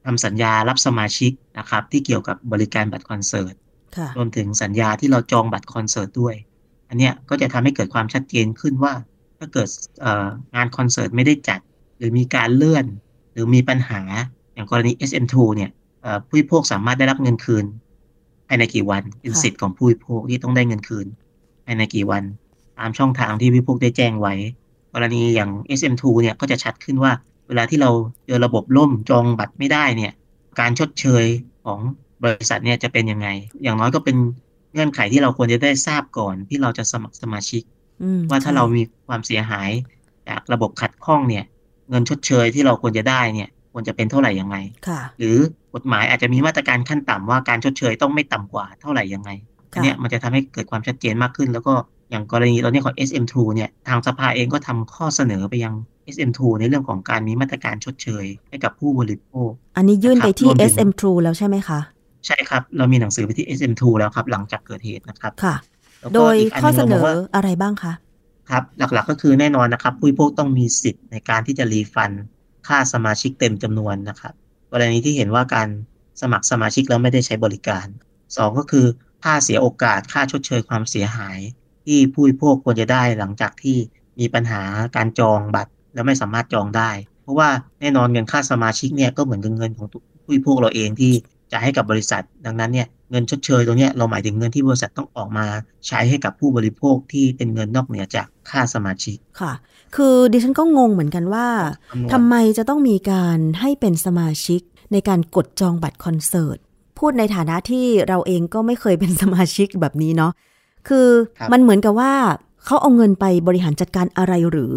[0.04, 3.54] ทำสัญญารับสมาชิกนะครับที่เกี่ยวกับบริการบัตรคอนเสิร์ต
[4.16, 6.34] รวมถึงสัญญาที่เราจองบัตรคอนเสิร์ตด้วย
[6.88, 8.92] อันเนี้ยก็จะทำให้เกิดความชัดเจนขึ้นว่า
[9.42, 9.68] ถ้าเกิด
[10.54, 11.60] งานคอนเสิร์ตไม่ได้จัด
[11.98, 12.86] หรือมีการเลื่อน
[13.32, 14.02] หรือมีปัญหา
[14.54, 15.70] อย่างกรณี SM2 เนี่ย
[16.28, 17.64] ผู้บริโภคสามารถได้รับเงินคืน
[18.46, 21.06] ภายในกี่วันเป็นสิทธิ์ของผู้บริโภคที่ต้องได้เงินคืน
[21.64, 22.22] ภายในกี่วัน
[22.78, 24.34] ตามช่องทางที่ผู้บริโภคได้แจ้งไว้
[24.94, 27.12] กรณีอย่าง SM2 เนี่ยก็จะชัดขึ้นว่า
[27.48, 27.90] เวลาที่เรา
[28.26, 30.12] เจอระบบล่มจองบัตรไม่ได้เนี่ย
[30.60, 31.24] การชดเชย
[31.64, 31.78] ของ
[32.22, 33.28] บริษัทเนี่ยจะเป็นยังไง
[33.62, 34.16] อย่างน้อยก็เป็น
[34.72, 37.62] เงื่อนไขที่เราควรจะได้ทราบก่อนที่เราจะสมัครสมาชิก
[38.30, 39.70] ว่าถ้าเรามีความเสียหาย
[40.28, 41.44] จากระบบขัดข้องเนี่ย
[41.90, 44.56] เงินชดเชยที่เราควรจะได้เนี่ย ควรจะเป็นเท่าไหร่ยังไง
[45.18, 45.36] หรือ
[45.74, 49.30] กฎหมายอาจจะมีมาตรการขั้นต่ำว่าการชดเชยต้องไม่ต่ำกว่าเท่าไหร่ยังไง
[49.72, 51.74] อันนี้มันจะทำให้เกิดความชัดเจนมากขึ้น แล้วก็
[52.10, 55.74] อย่างกรณีตอนนี้ของ SM2 เนี่ยทางสภาเองก็ทำข้อเสนอไปยัง
[56.14, 61.80] SM2 ในเรื่องของการมีมาตรการชดเชย ให้กับผู้บริโภค อันนี้ยื่นไปที่ SM2 แล้วใช่ไหมคะ
[62.26, 65.54] ใช่ครับ เรามีหนังสือไปที่ SM2 แล้วครับ หลังจากเกิดเหตุนะครับ ค่ะ
[66.14, 67.92] โดยข้อเสนออะไรบ้างคะ
[68.50, 72.10] ครับหลักๆก็คือแน่นอนนะครับผู้บริโภคต้องมีสิทธิ์ในการที่จะรีฟัน
[72.68, 74.34] ค่าสมาชิกเต็มจำนวนนะครับ
[74.72, 75.68] กรณีที่เห็นว่าการ
[76.20, 77.86] สมัครสมาชิกแล้วไม่ได้ใช้บริการ
[78.22, 78.86] 2 ก็คือ
[79.24, 81.38] ค่าเสียโอกาสค่าชดเชยความเสียหาย
[81.84, 83.76] ที่ผู้บริโภคควรจะได้หลังจากที่
[84.18, 84.62] มีปัญหา
[84.96, 86.90] การจองบัตร แล้วไม่สามารถจองได้
[87.22, 87.48] เพราะว่า
[87.80, 91.12] แน่นอนเงินค่าสมาชิกเนี่ยก็เหมือนเงินของผู้บริโภคเราเองที่
[91.52, 95.46] จะให้กับบริษัท ดังนั้นเนี่ยเงินชดเชยตรงนี้เราหมายถึงเงินที่บริษัทต้องออกมา
[95.86, 99.52] ใช้ให้กับผู้บริโภคที่เป็นเงินนอกเหนือจากค่าสมาชิกค่ะ
[99.96, 101.48] คือดิฉันก็งงเหมือนกันว่า
[102.12, 104.60] ทำไมจะต้องมีการให้เป็นสมาชิก
[104.92, 106.58] ในการกดจองบัตรคอนเสิร์ต
[106.98, 110.32] พูดในฐานะที่เราเองก็ไม่เคยเป็นสมาชิกแบบนี้เนาะ
[110.88, 111.08] คือ
[111.52, 112.12] มันเหมือนกับว่า
[112.64, 114.72] เขาเอาเงินไปบริหารจัดการอะไรหรือ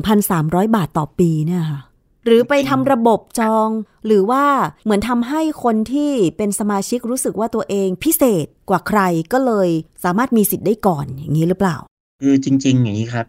[0.00, 1.80] 1,300 บาทต่อปีเนี่ยค่ะ
[2.26, 3.68] หรือไปทำระบบจอง
[4.06, 4.44] หรือว่า
[4.84, 9.00] เหมือนทำให้คนที่เป็นสมาชิกรู้สึกว่าตัวเองพิเศษกว่าใคร
[9.32, 9.68] ก็เลย
[10.04, 11.76] สามารถมีสิทธิ์ได้ก่อนอย่างนี้หรือเปล่า
[12.22, 13.26] คือจริง ๆ อย่างนี้ครับ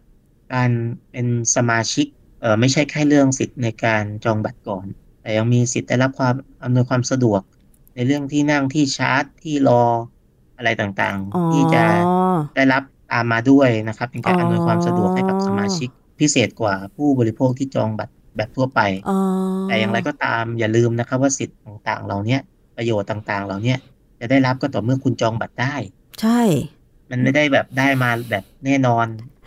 [0.54, 0.70] การ
[1.10, 2.06] เป็นสมาชิก
[2.40, 4.86] เออไม่ใช่แค่เรื่องสิทธิ์ในการจองบัตรก่อน
[5.22, 7.40] แต่ยังมีสิทธิ์ได้รับความอำนวยความสะดวก
[7.94, 9.82] ในเรื่องที่นั่งที่ชาร์จที่รอ
[10.56, 11.84] อะไรต่างๆ ที่จะ
[12.56, 12.82] ได้รับ
[13.12, 15.88] ตามมาด้วยนะครับเป็นการอำนวยความสะดวกให้กับสมาชิก
[16.20, 18.80] พิเศษกว่าผู้บริโภคที่จองบัตร แบบทั่วไป
[19.68, 22.38] แต่อย่างไรก็ตามอย่าลืมนะครับว่าสิทธิ์ต่างๆ เหล่านี้
[22.76, 23.74] ประโยชน์ต่างๆ เหล่านี้
[24.20, 25.74] จะได้รับก็ต่อเมื่อคุณจองบัตรได้
[26.20, 26.40] ใช่
[27.10, 29.06] มันไม่ได้แบบได้มาแบบแน่นอน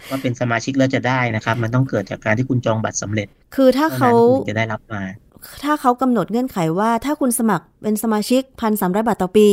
[0.09, 5.01] ว่าเป็นสมาชิกแล้วจะได้นะครับ มันต้องเกิดจากการที่คุณจองบัตรสำเร็จ คือถ้าเขาท่นั้นคุณจะได้รับมา
[5.63, 9.49] ถ้าเขากำหนดเงื่อนไขว่าถ้าคุณสมัครเป็นสมาชิกพันสามบาทต่อปี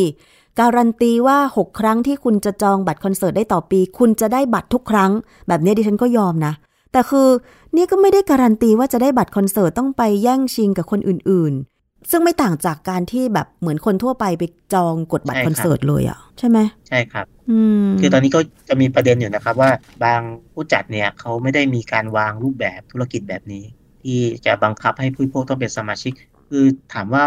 [0.61, 5.11] การันตีว่า 6 ครั้งที่คุณจะจองบัตรคอนเสิร์ตได้ต่อปี คุณจะได้บัตรทุกครั้ง
[5.49, 6.53] แบบนี้ดิฉันก็ยอมนะ
[6.93, 7.29] แต่คือ
[7.77, 14.43] นี่ก็ไม่ได้การันตีว่าจะได้บัตรคอนเสิร์ตต้องไปแย่งชิงกับคนอื่น ๆ ซึ่งไม่ต่างจากการที่แบบเหมือนคนทั่วไปไป
[14.75, 19.71] จองกดบัตรใช่คครับอนเสิร์ตเลยอะ ใช่ไหมใช่ครับ อืมคือตอนนี้ก็จะมีประเด็นอยู่นะครับว่า
[20.05, 20.21] บาง
[20.53, 23.65] ผู้จัดเนี่ยเขาไม่ได้มีการวางรูปแบบธุรกิจแบบนี้
[24.03, 26.13] ที่จะบังคับให้ผู้บริโภคต้องเป็นสมาชิก
[26.49, 27.25] คือถามว่า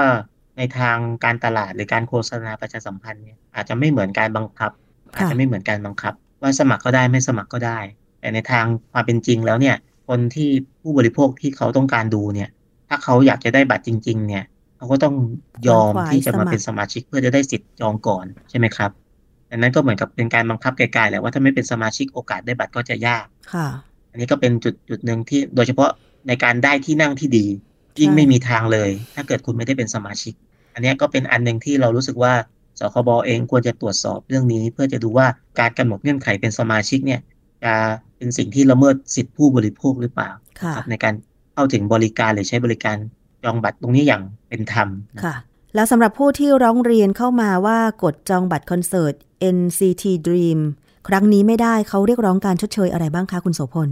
[0.58, 4.72] ในทางการตลาดหรือการโฆษณาประชาสัมพันธ์เนี่ยอาจจะไม่เหมือนการบังคับ
[5.14, 7.80] อาจจะไม่เหมือนการบังคับ ว่าสมัครก็ได้ไม่สมัครก็ได้
[8.22, 9.76] แต่ในทางความเป็นจริงแล้วเนี่ย
[10.08, 10.50] คนที่
[10.82, 12.50] ผู้บริโภคที่เขาต้องการดูเนี่ย
[12.90, 14.44] ถ้าเขาอยากจะได้บัตรจริง ๆ เนี่ย
[14.78, 15.16] เขาก็ต้อง
[15.68, 18.92] ยอมที่จะมาเป็นสมาชิกเพื่อจะได้สิทธิ์จองก่อนใช่ไหมครับ
[19.50, 23.68] ดังนั้นก็เหมือนกับเป็นการบังคับไกลๆแหละว่าถ้าไม่เป็นสมาชิกโอกาสได้บัตรก็จะยากค่ะ
[24.12, 25.90] อันนี้ก็เป็นจุดจุดหนึ่งที่โดยเฉพาะ
[26.28, 27.46] ในการได้ที่นั่งที่ดี
[28.00, 30.34] ยิ่งใช่ไม่มีทางเลย ถ้าเกิดคุณไม่ได้เป็นสมาชิก
[30.74, 32.34] อันเนี้ยก็เป็นอันหนึ่งที่เรารู้สึกว่า
[32.80, 35.28] สคบเองควรจะตรวจสอบเรื่องนี้ เพื่อจะดูว่า
[35.60, 37.22] การกำหนดเงื่อนไขเป็นสมาชิกเนี่ย
[37.64, 37.74] จะ
[38.22, 40.30] เป็นสิ่งที่ละเมิดสิทธิผู้บริโภคหรือเปล่า
[40.62, 41.14] ค่ะครับในการ
[41.54, 42.98] เข้าถึงบริการหรือใช้บริการ
[43.44, 45.36] จองบัตรตรงนี้อย่างเป็นธรรมนะค่ะ
[45.76, 49.14] แล้วสำหรับผู้ที่ร้องเรียนเข้ามาว่ากดจองบัตรคอนเสิร์ต
[49.58, 50.60] NCT Dream
[51.08, 53.90] ครั้งนี้ไม่ได้เขาเรียกร้องการชดเชยอะไรบ้างคะคุณโสพล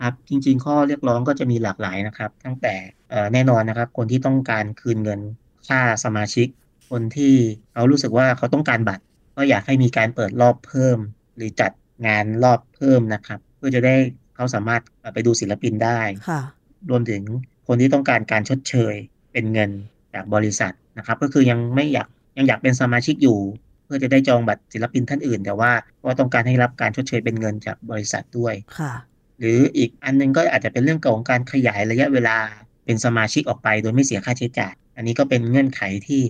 [0.00, 2.74] ครับจริง ๆ ข้อเรียกร้องก็จะมีหลากหลายนะครับ ตั้งแต่
[3.10, 5.20] เอ่อแน่นอนนะครับ คนที่ต้องการคืนเงิน
[5.68, 6.46] ค่าสมาชิก
[6.90, 7.34] คนที่
[7.72, 9.04] เขารู้สึกว่าเขาต้องการบัตร
[9.36, 10.98] ก็อยากให้มีการเปิดรอบเพิ่ม
[11.36, 11.72] หรือจัด
[12.06, 13.94] งานรอบเพิ่มนะครับเพื่อจะได้
[14.34, 16.42] เขาสามารถเอ่อไปดูศิลปินได้ค่ะ
[16.90, 17.22] รวมถึง
[17.66, 18.94] คนที่ต้องการการชดเชย
[19.32, 19.70] เป็นเงิน
[20.14, 23.38] จากบริษัทนะครับ ก็คือยังไม่อยากยังอยากเป็นสมาชิกอยู่
[23.84, 25.72] เพื่อจะได้จองบัตรศิลปินท่านอื่น แต่ว่า
[26.04, 28.92] ก็ต้องการให้รับการชดเชยเป็นเงินจากบริษัทด้วยค่ะ
[29.38, 32.36] หรืออีกอันหนึงก็อาจจะเป็นเรื่องของการขยายระยะเวลา
[32.84, 36.22] เป็นสมาชิกออกไป โดยไม่เสียค่าใช้จ่าย อันนี้ก็เป็นเงื่อนไขที่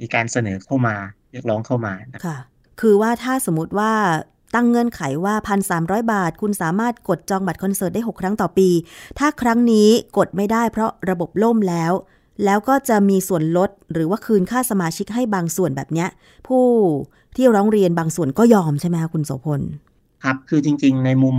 [0.00, 0.96] มีการเสนอเข้ามา
[1.30, 2.38] เรียกร้องเข้ามานะครับค่ะ
[2.80, 3.92] คือว่าถ้าสมมติว่า
[4.54, 5.34] ตั้งเงื่อนไขว่า
[5.72, 8.68] 1,300 บาท คุณสามารถกดจองบัตรคอนเสิร์ตได้ 6 ครั้งต่อปี
[9.18, 11.92] ถ้าครั้งนี้กดไม่ได้เพราะระบบล่มแล้ว
[12.44, 16.08] แล้วก็จะมีส่วนลดหรือว่าคืนค่าสมาชิกให้บางส่วนแบบเนี้ย
[16.48, 16.64] ผู้
[17.36, 19.60] ที่ร้องเรียนบางส่วนก็ยอมใช่ไหมคะคุณโสพล
[20.24, 21.36] ครับ คือจริง ๆ ในมุม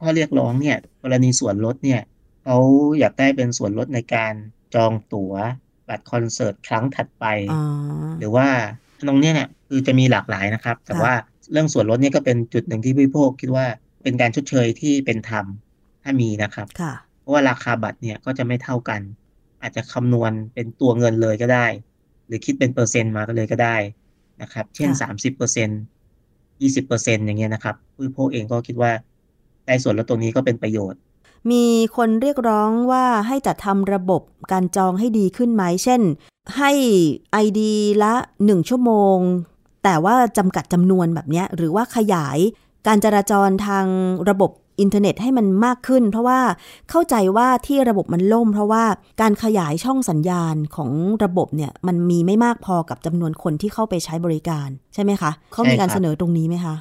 [0.00, 2.00] ข้อเรียกร้องเนี่ยกรณีส่วนลดเนี่ย
[2.44, 2.58] เขา
[2.98, 4.32] อยากได้เป็นส่วนลดในการ
[4.74, 5.32] จองตั๋ว
[5.88, 7.62] บัตรคอนเสิร์ตครั้งถัดไปอ๋อ
[8.18, 8.46] หรือว่า
[9.08, 11.14] ตรงเนี้ยเนี่ยคือจะมีหลากหลายนะครับ แต่ค่ะว่า
[11.52, 13.66] เรื่องส่วนลดเนี่ยก็เป็นจุดหนึ่งที่ผู้บริโภคคิดว่า
[14.02, 15.44] เป็นการชดเชยที่เป็นธรรม
[16.02, 19.00] ถ้ามีนะครับค่ะเพราะว่าราคาบัตรเนี่ยก็จะไม่เท่ากัน
[19.62, 21.66] อาจจะคำนวณเป็นตัวเงินเลยก็ได้
[22.26, 23.76] หรือคิดเป็นเปอร์เซ็นต์มาก็เลยก็ได้
[24.42, 25.80] นะครับ เช่นค่ะสามสิบเปอร์เซ็นต์
[26.62, 28.92] ยี่สิบเปอร์เซ็นต์อย่างเงี้ยนะครับผู้บริโภคเองก็คิดว่า
[29.66, 31.00] ได้ส่วนลดตรงนี้ก็เป็นประโยชน์
[31.50, 31.64] มี
[31.96, 36.00] คนเรียกร้องว่าให้จัดทำระบบการจองให้ดีขึ้นไหมเช่น
[36.56, 36.72] ให้
[37.44, 37.60] ID
[38.02, 39.18] ละ 1 ชั่วโมง
[39.84, 42.38] แต่ว่าจำกัดจำนวนแบบเนี้ยหรือว่าขยาย
[42.86, 43.86] การจราจรทาง
[44.30, 46.40] ระบบอินเทอร์เน็ตให้มันมากขึ้น เพราะว่า
[46.90, 48.84] เข้าใจว่าที่ระบบมันล่ม เพราะว่า
[49.20, 50.90] การขยายช่องสัญญาณของ
[51.24, 56.74] ระบบเนี่ยมันมีไม่มากพอกับจำนวนคนที่เข้าไปใช้บริการใช่ไหมคะเขามีการใช่ครับเสนอตรงนี้ไหมคะ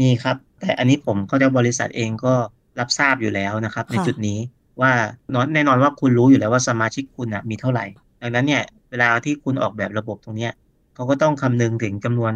[0.00, 2.34] มีครับ แต่อันนี้ผมเข้าใจบริษัทเองก็
[2.80, 4.38] รับทราบอยู่แล้วนะครับ ในค่ะจุดนี้
[4.80, 4.92] ว่า
[5.34, 7.84] น้อยแน่นอนว่าคุณรู้อยู่แล้วว่าสมาชิกคุณอะมีเท่าไหร่
[8.22, 10.52] ดังนั้นเนี่ยเวลาที่คุณออกแบบระบบตรงเนี้ย
[10.96, 12.32] เขาก็ต้องคำนึงถึงจำนวน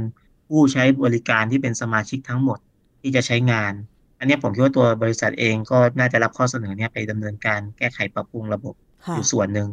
[0.48, 2.58] ผู้ใช้บริการที่เป็นสมาชิกทั้งหมด
[3.00, 3.72] ที่จะใช้งาน
[4.18, 8.74] อันเนี้ยผมคิดว่าตัวบริษัทเองก็น่าจะรับข้อเสนอเนี่ยไปดำเนินการแก้ไขปรับปรุงระบบ
[9.06, 9.68] ค่ะอยู่ส่วนหนึ่ง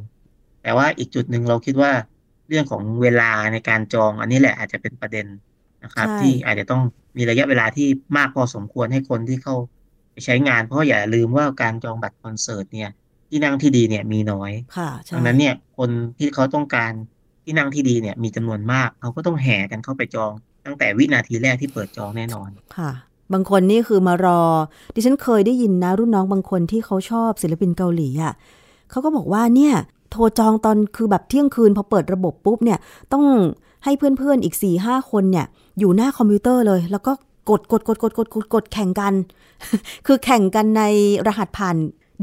[0.64, 1.92] แต่ว่าอีกจุดหนึ่งเราคิดว่า
[2.50, 5.26] เรื่องของเวลาในการจอง อันนี้แหละอาจจะเป็นประเด็น
[5.84, 6.82] นะครับใช่ที่อาจจะต้อง
[7.18, 9.56] มีระยะเวลาที่มากพอสมควรให้คนที่เข้า
[10.12, 12.90] ไปใช้งาน เพราะอย่าลืมว่าการจองบัตรคอนเสิร์ตเนี่ย
[13.30, 16.94] ที่นั่งที่ดีเนี่ยมีน้อยค่ะใช่ดังนั้นเนี่ยคนที่เขาต้องการ
[17.48, 20.32] ที่นั่งที่ดีเนี่ยมีจำนวนมากเขาก็ต้องแห่กันเข้าไปจอง
[20.66, 22.92] ตั้งแต่วินาทีแรกที่เปิดจองแน่นอนค่ะ
[23.34, 24.42] บางคนนี่คือมารอ
[24.96, 28.34] ดิฉันเคยได้ยินนะรุ่นน้องบางคนที่เขาชอบศิลปินเกาหลีอะ
[28.92, 29.74] เขาก็บอกว่าเนี่ย
[30.12, 32.80] โทรจองตอนคือแบบเที่ยงคืนพอเปิดระบบปุ๊บเนี่ย
[33.14, 33.26] ต้อง
[33.84, 35.46] ให้เพื่อนๆอีกสี่ห้าคนเนี่ย
[35.80, 37.12] อยู่หน้าคอมพิวเตอร์เลย แล้วก็
[37.50, 39.14] กดกดกดกดกดกดกดแข่งกัน
[40.08, 40.84] คือแข่งกันใน
[41.28, 41.76] รหัสผ่าน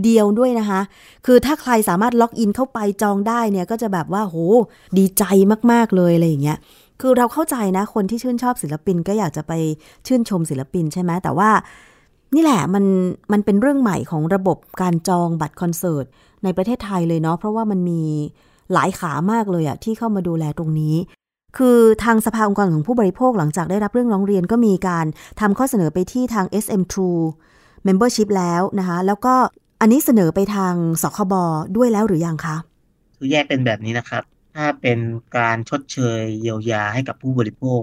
[0.03, 0.81] เดียวด้วยนะคะ
[1.27, 4.37] คือถ้าใครสามารถล็อกอินเข้าไปจองได้เนี่ยก็จะแบบว่าโห
[4.99, 5.25] ดีใจ
[5.73, 6.59] มากๆเลยอะไรอย่างเงี้ย
[7.01, 9.53] คือเราเข้าใจนะคนที่ชื่นชอบศิลปินก็อยากจะไป
[10.07, 11.51] ชื่นชมศิลปินใช่ไหมแต่ว่า
[12.35, 12.85] นี่แหละมัน
[13.33, 16.05] มันเป็นเรื่องใหม่ของระบบการจองบัตรคอนเสิร์ต
[16.45, 18.03] ในประเทศไทยเลยเนาะเพราะว่ามันมี
[18.73, 20.97] หลายขามากเลยอะที่เข้ามาดูแลตรงนี้
[21.57, 25.07] คือทางสภาองค์กรของผู้บริโภคหลังจากได้รับเรื่องร้องเรียนก็มีการ
[25.41, 27.23] ทำข้อเสนอไปที่ทาง SM True
[27.87, 29.35] Membership แล้วนะคะ แล้วก็
[29.85, 31.35] อันนี้เสนอไปทางสคบ
[31.77, 32.57] ด้วยแล้วหรือยังคะ
[33.17, 34.23] คือแยกเป็นแบบนี้นะครับ
[34.55, 34.99] ถ้าเป็น
[35.39, 37.83] การชดเชยเยียวยาให้กับผู้บริโภค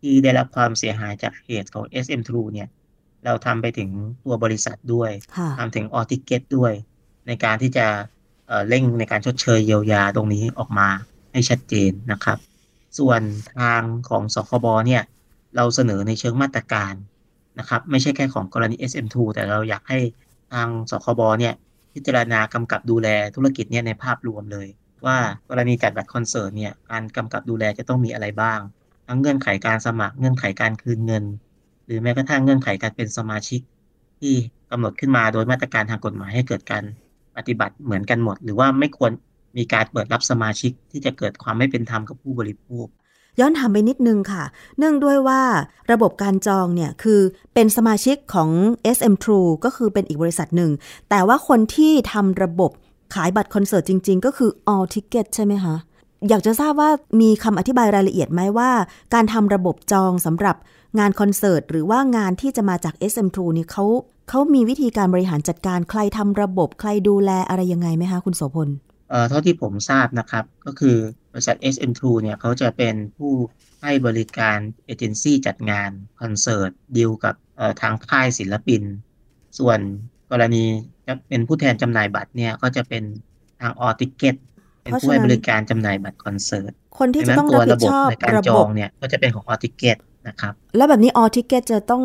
[0.00, 2.68] ที่ได้รับความเสียหายจากเหตุของ SM True เนี่ย
[3.24, 3.90] เราทำไปถึง
[4.24, 6.72] ตัวบริษัทด้วยค่ะทำถึงออทิเกตด้วย
[7.26, 7.86] ในการที่จะ
[8.46, 10.88] เอ่อเร่งในการชดเชยเยียวยาตรงนี้ออกมา
[11.32, 12.38] ให้ชัดเจนนะครับ
[12.98, 13.20] ส่วน
[13.58, 15.02] ทางของสคบเนี่ย
[15.56, 16.94] เราเสนอในเชิงมาตรการ
[17.58, 20.00] นะครับ ไม่ใช่แค่ของกรณี SM2 แต่เราอยากให้
[20.52, 21.54] ทางสคบเนี่ย
[21.94, 24.68] พิจารณากำกับดูแลธุรกิจเนี่ยในภาพรวมเลย
[25.06, 25.16] ว่า
[25.50, 28.58] กรณีจัดบัตรคอนเสิร์ตเนี่ยการกำกับดูแลจะต้องมีอะไรบ้าง
[29.06, 31.24] ทั้งเงื่อนไขการสมัครเงื่อนไขการคืนเงิน
[31.86, 33.60] หรือแม้กระทั่งเงื่อนไขการเป็นสมาชิก
[34.20, 34.34] ที่
[34.70, 36.84] กำหนดขึ้นมาโดยมาตรการทางกฎหมายให้เกิดการ
[37.36, 39.12] ปฏิบัติเหมือนกันหมด หรือว่าไม่ควร
[39.56, 42.86] มีการเปิดรับสมาชิกที่จะเกิดความไม่เป็นธรรมกับผู้บริโภค
[43.40, 44.44] ย้อนถามไปนิดนึงค่ะ
[44.78, 45.42] เนื่องด้วยว่า
[45.92, 47.20] ระบบการจองเนี่ยคือ
[47.54, 48.50] เป็นสมาชิกของ
[48.96, 50.70] SM True ก็คือเป็นอีกบริษัทหนึ่ง
[51.10, 52.70] แต่ว่าคนที่ทำระบบ
[53.14, 55.76] ขายบัตรคอนเสิร์ตจริง ๆ ก็คือ All Ticket ใช่ไหมคะ
[56.28, 56.90] อยากจะทราบว่า
[57.20, 58.70] มีคำอธิบายรายละเอียดไหมว่า
[59.14, 60.56] การทำระบบจองสำหรับ
[60.98, 63.84] งานคอนเสิร์ตหรือว่างานที่จะมาจาก SM True นี่เขา
[64.28, 68.68] เขามีวิธีการบริหารจัดการใครทำระบบใครดูแลอะไรยังไงไหมคะคุณโสพล
[69.12, 70.96] เอ่อเท่าที่ผมทราบนะครับ ก็คือ
[71.32, 73.32] บริษัท SM2 เนี่ยเขาจะเป็นผู้
[73.82, 77.34] ให้บริการเอเจนซี่จัดงานคอนเสิร์ตดีลกับ
[77.80, 78.82] ทางค่ายศิลปิน
[79.58, 79.78] ส่วน
[80.30, 80.64] กรณี
[81.06, 83.02] จะเป็นผู้แทนจำหน่ายบัตรเนี่ยก็จะเป็น
[83.60, 84.36] ทางออติเกต
[84.82, 89.96] เป็นผู้ให้บริการจำหน่ายบัตรคอนเสิร์ตคนที่จะต้องรับผิดชอบในการระจบองเนี่ยก็จะเป็นของออติเกต
[90.28, 92.02] นะครับ แล้วแบบนี้ All Ticket จะต้อง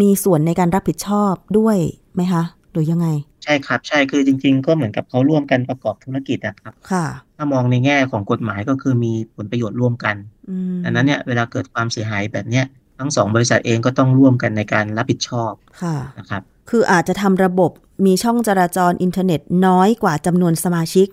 [0.00, 1.76] มีส่วนในการรับผิดชอบด้วย
[2.14, 3.08] ไหมคะ หรือยังไง
[3.44, 10.16] ใช่ครับ ใช่คือจริง ๆ ก็เหมือนกับเขาร่วมกันประกอบธุรกิจนะครับ ค่ะ ถ้ามองในแง่ของกฎหมายก็คือมีผลประโยชน์ร่วมกัน
[10.50, 12.64] อืมดังนั้นเนี่ยเวลาเกิดความเสียหายแบบเนี้ย
[12.98, 15.52] ทั้งสองบริษัทเองก็ต้องร่วมกันในการรับผิดชอบ
[15.82, 17.70] ค่ะนะครับ คืออาจจะทำระบบ
[18.06, 21.08] มีช่องจราจรอินเทอร์เน็ตน้อยกว่าจำนวนสมาชิก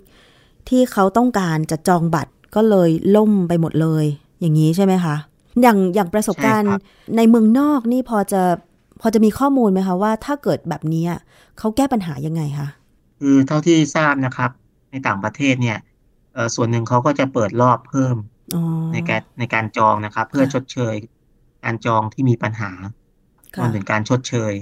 [0.70, 4.06] ที่เขาต้องการจะจองบัตรก็เลยล่มไปหมดเลย
[4.40, 5.16] อย่างนี้ใช่ไหมคะ
[5.62, 6.82] อย่างอย่างประสบการณ์ใช่ครับ
[7.16, 8.42] ในเมืองนอกนี่พอจะ
[9.02, 11.06] พอจะมีข้อมูลไหมคะว่าถ้าเกิดแบบนี้
[11.58, 12.68] เขาแก้ปัญหายังไงคะ
[13.20, 14.52] คือเท่าที่ทราบนะครับ
[14.92, 15.78] ในต่างประเทศเนี่ย
[16.34, 18.16] เอ่อส่วนหนึ่งเขาก็จะเปิดรอบเพิ่ม
[18.56, 20.96] อ๋อในการในการจองนะครับ เพื่อค่ะชดเชย
[21.64, 22.72] การจองที่มีปัญหา
[23.56, 24.54] รค่ะวมถึงการชดเชย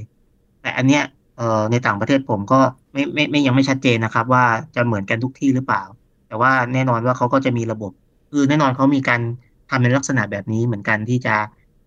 [0.61, 1.03] แต่อันเนี้ย
[1.37, 2.59] เอ่อในต่างประเทศผมก็
[2.93, 4.45] ไม่ไม่ไม่ยังไม่ชัดเจนนะครับ ว่า
[4.75, 5.83] จะเหมือนกันทุกที่หรือเปล่า
[6.27, 7.91] แต่ว่าแน่นอนว่าเขาก็จะมีระบบ
[8.31, 9.21] คือแน่นอนเขามีการ
[9.69, 11.35] ทำในลักษณะแบบนี้เหมือนกันที่จะ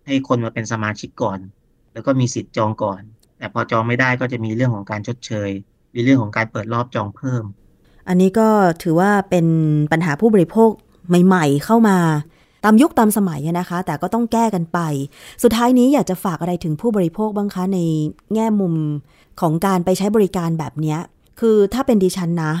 [0.05, 1.39] ให้คนมาเป็นสมาชิกก่อน
[1.93, 3.01] แล้วก็มีสิทธิ์จองก่อน
[3.37, 5.49] แต่พอจองไม่ได้ก็จะมีเรื่องของการชดเชย
[5.95, 7.43] มีเรื่องของการเปิดรอบจองเพิ่ม
[8.07, 8.47] อันนี้ก็
[8.83, 9.45] ถือว่าเป็น
[9.91, 10.69] ปัญหาผู้บริโภค
[11.25, 11.97] ใหม่ ๆ เข้ามา
[12.63, 14.79] ตามยุคตามสมัยนะคะ แต่ก็ต้องแก้กันไป
[15.43, 17.79] สุดท้ายนี้อยากจะฝากอะไรถึงผู้บริโภคบ้างคะใน
[18.33, 18.73] แง่มุม
[19.41, 20.97] ของการไปใช้บริการแบบนี้
[21.39, 22.53] คือถ้าเป็นดิฉันนะ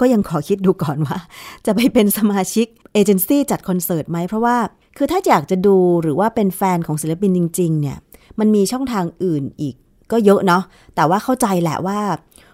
[0.00, 1.18] ก็ยังขอคิดดูก่อนว่า
[1.66, 4.56] จะไปเป็นสมาชิกเอเจนซี่จัดคอนเสิร์ตไหมเพราะว่า
[4.96, 7.98] คือถ้าอยากจะดูหรือว่าเป็นแฟนของศิลปินจริง ๆ เนี่ย
[8.40, 9.74] มันมีช่องทางอื่นอีก
[10.12, 10.62] ก็เยอะเนาะ
[10.96, 11.98] แต่ว่าเข้าใจแหละว่า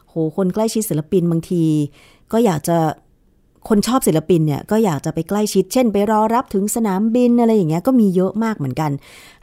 [0.08, 1.64] โหคนใกล้ชิดศิลปินบางที
[2.32, 2.78] ก็อยากจะ
[3.68, 8.90] คนชอบศิลปินเนี่ยก็อยากจะไปใกล้ชิด เช่น ไปรอรับถึงสนามบินอะไรอย่างเงี้ยก็มีเยอะมากเหมือนกัน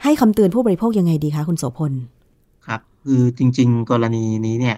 [0.02, 1.92] ให้คำเตือนผู้บริโภคยังไงดีคะคุณโสพล
[2.66, 4.76] ครับ คือจริง ๆ กรณีนี้เนี่ย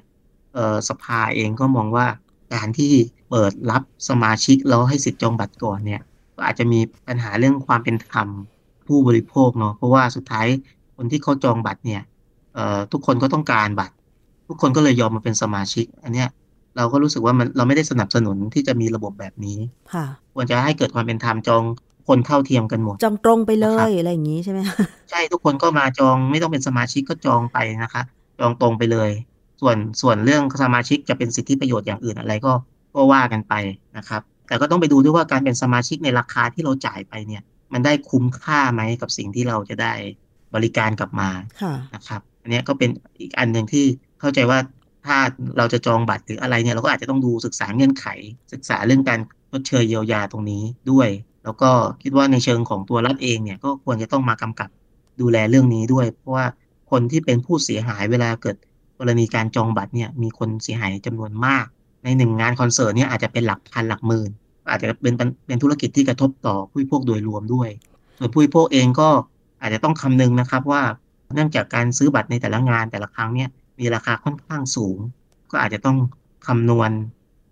[0.88, 2.06] สภาเองก็มองว่า
[2.54, 2.92] การที่
[3.30, 6.00] เปิดรับสมาชิกแล้วให้สิทธิ์จองบัตรก่อนเนี่ย
[6.36, 8.28] ก็อาจจะมีปัญหาเรื่องความเป็นธรรม
[8.86, 10.46] ผู้บริโภคเนาะเพราะว่าสุดท้าย
[10.96, 12.02] คนที่เขาจองบัตรเนี่ย
[12.54, 13.94] เอ่อทุกคนก็ต้องการบัตร
[14.48, 16.28] ทุกคนก็เลยยอมมาเป็นสมาชิก อันเนี้ย
[16.76, 19.58] เราก็รู้สึกว่ามันเราไม่ได้สนับสนุนที่จะมีระบบแบบนี้
[19.94, 21.62] ค่ะควรจะให้เกิดความเป็นธรรมจอง
[22.08, 24.60] คนเท่าเทียมกันหมด จองตรงไปเลนะครับยอะไรอย่างงี้ใช่ไหม
[25.10, 28.02] ใช่ทุกคนก็มาจองไม่ต้องเป็นสมาชิกก็จองไปนะคะ
[28.40, 29.10] จองตรงไปเลย
[29.60, 32.52] ส่วนส่วนเรื่องสมาชิกจะเป็นสิทธิประโยชน์อย่างอื่นอะไรก็
[32.94, 33.54] ก็ว่ากันไป
[33.96, 39.92] นะครับ แต่ก็ต้องไปดูด้วยว่าการเป็นสมาชิกในราคาที่เราจ่ายไปเนี่ย มันได้คุ้มค่าไหมกับสิ่งที่เราจะได้
[40.54, 41.30] บริการกลับมา
[41.62, 42.90] ค่ะนะครับ อันเนี้ยก็เป็น
[43.20, 43.84] อีกอันหนึ่งที่
[44.20, 44.58] เข้าใจว่า
[45.06, 45.18] ถ้า
[45.58, 48.06] เราจะจองบัตรหรืออะไรเนี่ยเราก็อาจจะต้องดูศึกษาเงื่อนไข
[48.52, 51.08] ศึกษาเรื่องการชดเชยเยียวยาตรงนี้ด้วย
[51.44, 51.70] แล้วก็
[52.02, 54.68] คิดว่าในเชิงของตัวรัฐเองเนี่ยก็ควรจะต้องมากำกับ
[55.20, 56.46] ดูแลเรื่องนี้ด้วย เพราะว่า
[56.90, 58.56] คนที่เป็นผู้เสียหายเวลาเกิด
[58.98, 61.66] กรณีการจองบัตรเนี่ยมีคนเสียหายจำนวนมาก
[62.04, 64.30] ในหนึ่งงานคอนเสิร์ตเนี่ยอาจจะเป็นหลักพันหลักหมื่น
[64.70, 67.70] อาจจะเป็นเป็นเป็นธุรกิจที่กระทบต่อผู้บริโภคโดยรวมด้วย
[68.18, 69.08] ส่วนผู้บริโภคเองก็
[69.60, 70.82] อาจจะต้องคำนึงนะครับว่า
[71.34, 73.48] เนื่องจากการซื้อบัตรในแต่ละงานแต่ละครั้งเนี่ย
[73.80, 74.98] มีราคาค่อนข้างสูง
[75.50, 75.96] ก็อาจจะต้อง
[76.46, 76.90] คำนวณ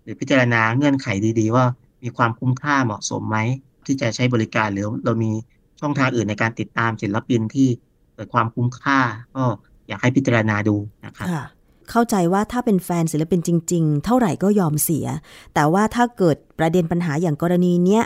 [0.03, 1.07] หรือพิจารณาเงื่อนไข
[1.39, 1.65] ดีๆ ว่า
[2.03, 3.37] มีความคุ้มค่าเหมาะสมไหม
[3.85, 5.31] ที่จะใช้บริการหรือเรามี
[5.79, 7.67] ช่องทางอื่นในการติดตามศิลปินที่
[8.13, 8.99] เกิดความคุ้มค่า
[9.35, 9.43] ก็
[9.87, 11.43] อยากให้พิจารณาดูนะครับค่ะ
[11.89, 15.05] เข้าใจว่าถ้าเป็นแฟนศิลปินจริง ๆ เท่าไหร่ก็ยอมเสีย
[15.53, 18.03] แต่ว่าถ้าเกิดประเด็นปัญหาอย่างกรณีเนี้ย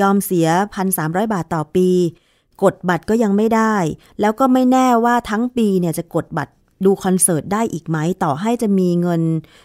[0.00, 0.46] ยอมเสีย
[0.86, 1.88] 1,300 บาทต่อปี
[2.62, 3.74] กดบัตรก็ยังไม่ได้
[4.20, 6.52] แล้วก็ไม่แน่ว่าทั้งปีเนี่ยจะกดบัตร
[6.84, 9.22] ดูคอนเสิร์ตได้อีกไหมต่อให้จะมีเงิน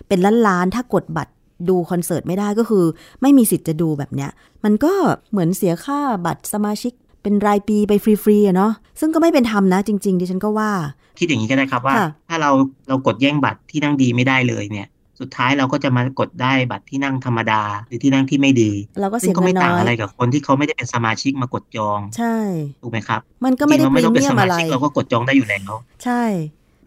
[0.08, 1.32] เป็นล้านล้านๆถ้ากดบัตร
[1.70, 2.86] ดูคอนเสิร์ตไม่ได้ก็คือ
[3.22, 4.32] ไม่มีสิทธิ์จะดูแบบเนี้ย
[4.64, 4.94] มันก็
[5.32, 10.72] เหมือนเสียค่าบัตรสมาชิกเป็นรายปีไปฟรีๆอะเนาะซึ่งก็ไม่เป็นธรรมนะจริง ๆ ดิฉันก็ว่า
[11.20, 12.52] คิดอย่างนี้ก็ได้ครับว่าค่ะถ้าเรา
[12.88, 14.88] เรากดแย่งบัตรที่นั่งดีไม่ได้เลยเนี่ย
[15.20, 18.72] สุดท้ายเราก็จะมากดได้บัตรที่นั่งธรรมดา หรือที่นั่งที่ไม่ดี
[19.02, 22.36] เราก็ซึ่เสียงก็เงิไม่นน้ต่างอยอะไรกับคนที่เขาไม่ได้เป็นสมาชิกมากดจอง ใช่
[22.82, 25.72] ถูกไหมครับ มันก็ไม่ได้จริงๆพเรารีต้องเป็เมีนยสมมาอะไรชิกเราก็กดจองได้อยู่แล้ว
[26.04, 26.22] ใช่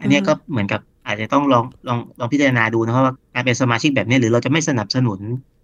[0.01, 5.19] อันเนี้ยก็เหมือนกับอาจจะต้องลองลองลองพิจารณาดูนะครับว่าการเป็นสมาชิกแบบเนี้ยหรือเราจะไม่สนับสนุน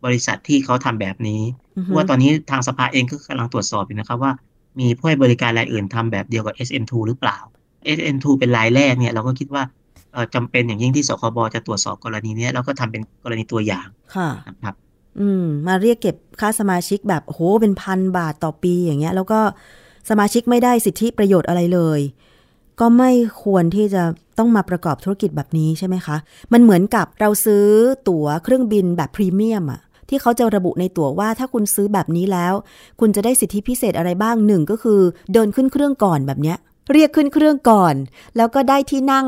[0.06, 1.42] บริษัทที่เขาทำแบบนี้
[1.78, 4.32] อือเพฮึราะว่าตอนนี้ทางสภาเองก็กำลังตรวจสอบอยู่นะครับว่า
[4.80, 7.38] มีผู้ให้บริการรายอื่นทำแบบเดียวกับ SM2 หรือเปล่า
[7.98, 9.83] SM2 เป็นรายแรกเนี่ยเราก็คิดว่าเอ่อ
[10.36, 14.76] จำเป็นอย่างยิ่งที่สคบจะตรวจสอบกรณีเนี้ยแล้วก็ทำเป็นกรณีตัวอย่างค่ะนะครับ
[15.20, 19.40] อืม มาเรียกเก็บค่าสมาชิกแบบโอ้โหเป็นพันบาทต่อปีอย่างเงี้ย แล้วก็
[20.10, 22.00] สมาชิกไม่ได้สิทธิประโยชน์อะไรเลย
[22.80, 23.12] ก็ไม่
[23.44, 24.04] ควรที่จะ
[24.38, 26.18] ต้องมาประกอบธุรกิจแบบนี้ใช่ไหมคะ
[26.54, 27.66] มันเหมือนกับเราซื้อ
[28.10, 32.54] ตั๋วเครื่องบินแบบพรีเมียมอะที่เขาจะระบุในตั๋วว่าถ้าคุณซื้อแบบนี้แล้ว
[33.00, 35.00] คุณจะได้สิทธิพิเศษอะไรบ้างหนึ่งก็คือ
[35.34, 36.58] เดินขึ้นเครื่องก่อนแบบเนี้ย
[36.94, 37.96] เรียกขึ้นเครื่องก่อน
[38.38, 39.28] แล้วก็ได้ที่นั่ง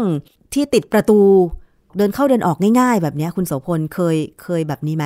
[0.55, 1.19] ที่ติดประตู
[1.97, 5.05] เดินเข้าเดินออกง่ายๆ แบบเนี้ยคุณโสพลเคยเคยแบบนี้ไหม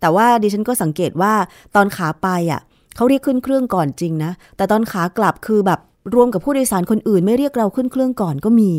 [0.00, 1.32] แต่ว่าดิฉันก็สังเกตว่า
[1.74, 2.60] ตอนขาไปอะ
[2.96, 5.80] เขาเรียกขึ้นเครื่องก่อนจริงนะ แต่ตอนขากลับคือแบบ
[6.14, 8.72] รวมกับผู้โดยสารคนอื่น ไม่เรียกเราขึ้นเครื่องก่อนก็มี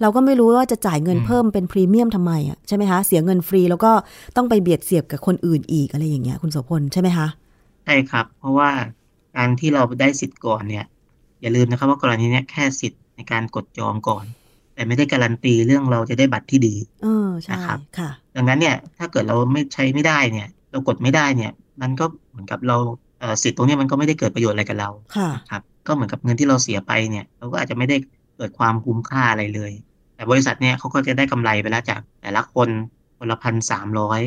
[0.00, 3.92] เราก็ไม่รู้ว่าจะจ่ายเงินอืมเพิ่มเป็นพรีเมียมทำไมอะใช่ไหมคะเสียเงินฟรีแล้วก็
[4.36, 7.26] ต้องไปเบียดเสียบกับคนอื่นอีกอะไรอย่างเงี้ยคุณโสพลใช่ไหมคะ
[7.84, 8.70] ใช่ครับ เพราะว่า
[9.36, 10.84] การที่เราได้สิทธิ์ก่อนเนี่ย
[11.40, 14.24] อย่าลืมนะครับว่ากรณีเนี้ยแค่สิทธิ์ในการกดจองก่อน
[14.76, 22.76] แต่ไม่ได้การันตีเรื่องเราจะได้บัตรที่ดีเออใช่นะครับค่ะ ดังนั้นเนี่ยถ้าเกิดเราไม่ใช้ไม่ได้เนี่ย เรากดไม่ได้เนี่ย มันก็เหมือนกับเรา
[23.20, 27.96] เอ่อสิทธิ์ตรงเนี้ยมันก็ไม่ได้เกิดประโยชน์อะไรกับเราค่ะครับ ก็เหมือนกับเงินที่เราเสียไปเนี่ย เราก็อาจจะไม่ได้
[28.36, 29.72] เกิดความคุ้มค่าอะไรเลย
[30.14, 32.68] แต่บริษัทเนี่ยเขาก็จะได้กำไรไปแล้วจาก แต่ละคน
[33.18, 34.20] คนละพันสามร้อย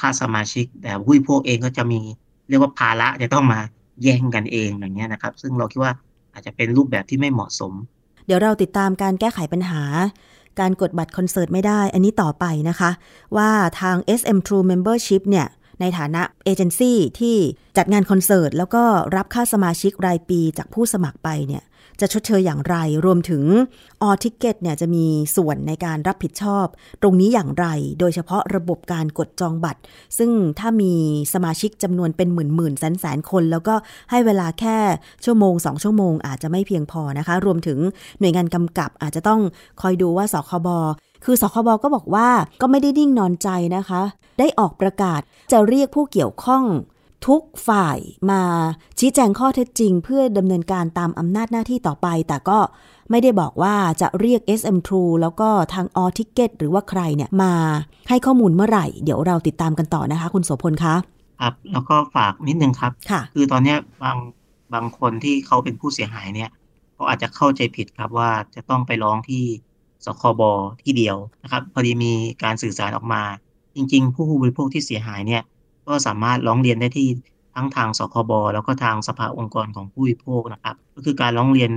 [0.00, 2.00] ค่าสมาชิก แต่ผู้บริโภคเองก็จะมี
[2.48, 3.60] เรียกว่าภาระจะต้องมา
[4.02, 5.92] แย่งกันเองอย่างเงี้ยนะครับ ซึ่งเราคิดว่า
[6.32, 7.72] อาจจะเป็นรูปแบบที่ไม่เหมาะสม
[8.26, 9.82] เดี๋ยวเราติดตามการแก้ไขปัญหา
[10.60, 12.90] การกดบัตรคอนเสิร์ตไม่ได้ อันนี้ต่อไปนะคะ
[13.36, 15.46] ว่าทาง SM True Membership เนี่ย
[15.80, 17.36] ในฐานะเอเจนซี่ที่
[17.76, 18.82] จัดงานคอนเสิร์ตแล้วก็
[19.16, 21.62] รับค่าสมาชิกรายปีจากผู้สมัครไปเนี่ย
[22.00, 23.44] จะชดเชยอย่างไร รวมถึง
[24.06, 26.66] All Ticket เนี่ยจะมีส่วนในการรับผิดชอบ
[27.02, 27.66] ตรงนี้อย่างไร
[28.00, 29.80] โดยเฉพาะระบบการกดจองบัตร
[30.18, 30.94] ซึ่งถ้ามี
[31.34, 33.74] สมาชิกจำนวนเป็นหมื่นหมื่นแสนแสนคน แล้วก็
[34.10, 34.78] ให้เวลาแค่
[35.24, 37.78] ชั่วโมงสองชั่วโมงอาจจะไม่เพียงพอนะคะ รวมถึง
[38.20, 39.40] หน่วยงานกำกับอาจจะต้อง
[39.80, 40.68] คอยดูว่าสคบ
[41.24, 42.28] คือสคบก็บอกว่า
[42.60, 44.02] ก็ไม่ได้นิ่งนอนใจนะคะ
[44.38, 45.20] ได้ออกประกาศ
[45.52, 46.64] จะเรียกผู้เกี่ยวข้อง
[47.26, 47.98] ทุกฝ่าย
[48.30, 48.42] มา
[48.98, 52.58] ชี้แจงข้อเท็จจริง เพื่อดำเนินการตามอำนาจหน้าที่ต่อไป แต่ก็
[53.10, 57.54] ไม่ได้บอกว่าจะเรียก SM True แล้วก็ทาง All Ticket หรือว่าใครเนี่ยมา
[58.08, 60.94] ให้ข้อมูลเมื่อไหร่ เดี๋ยวเราติดตามกันต่อนะคะ คุณโสพลคะ
[61.40, 64.16] ครับแล้วก็ฝากนิดนึงครับค่ะคือตอนเนี้ยบาง
[64.74, 66.50] บางคนที่เขาเป็นผู้เสียหายเนี่ย
[66.94, 69.42] เขาอาจจะเข้าใจผิดครับว่าจะต้องไปร้องที่
[70.04, 70.42] สคบ
[70.82, 72.12] ที่เดียวนะครับ พอดีมี
[72.44, 73.22] การสื่อสารออกมา
[73.76, 75.42] จริง ๆ ผู้บริโภคที่เสียหายเนี่ย
[75.86, 77.08] ก็สามารถร้องเรียนได้ที่
[77.54, 81.70] ทั้งทางสคบแล้วก็ทางสภาองค์กรของผู้บริโภคนะครับ ก็คือการร้องเรียน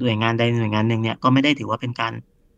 [0.00, 2.12] หน่วยงานใดหน่วยงานหนึ่งเนี่ยก็ไม่ได้ถือว่าเป็นการ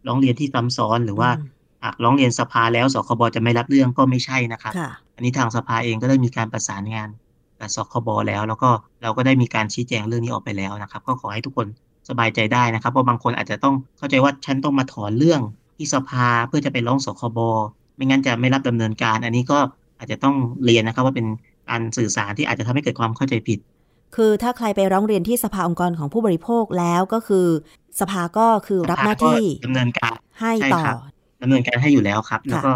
[0.07, 1.55] ร้องเรียนที่ซ้ำซ้อนหรือว่าอืม
[1.85, 7.09] หากร้องเรียนสภาแล้วสคบจะไม่รับเรื่องก็ไม่ใช่นะครับค่ะอันนี้ทางสภาเองก็ได้มีการประสานงาน
[7.61, 8.71] กับสคบแล้ว แล้วก็
[9.03, 11.67] เราก็ได้มีการชี้แจงเรื่องนี้ออกไปแล้วนะครับ ก็ขอให้ทุกคน
[12.09, 15.41] สบายใจได้นะครับ เพราะบางคนอาจจะต้องเข้าใจว่าฉันต้องมาถอนเรื่อง
[15.77, 17.39] ที่สภาเพื่อจะไปร้องสคบ
[17.97, 19.59] ไม่งั้นจะไม่รับดำเนินการ อันนี้ก็
[20.05, 21.27] อาจจะต้องเรียนนะครับว่าเป็น
[21.71, 23.59] การสื่อสารที่อาจจะทำให้เกิดความเข้าใจผิด
[24.17, 27.47] คือถ้าใครไปร้องเรียนที่สภาองค์กรของผู้บริโภคแล้วก็คือ
[28.01, 30.97] สภาก็คือรับหน้าที่สภก็ดำเนินการให้ใช่ต่อครับ
[31.43, 32.73] ดำเนินการให้อยู่แล้วครับ แล้วก็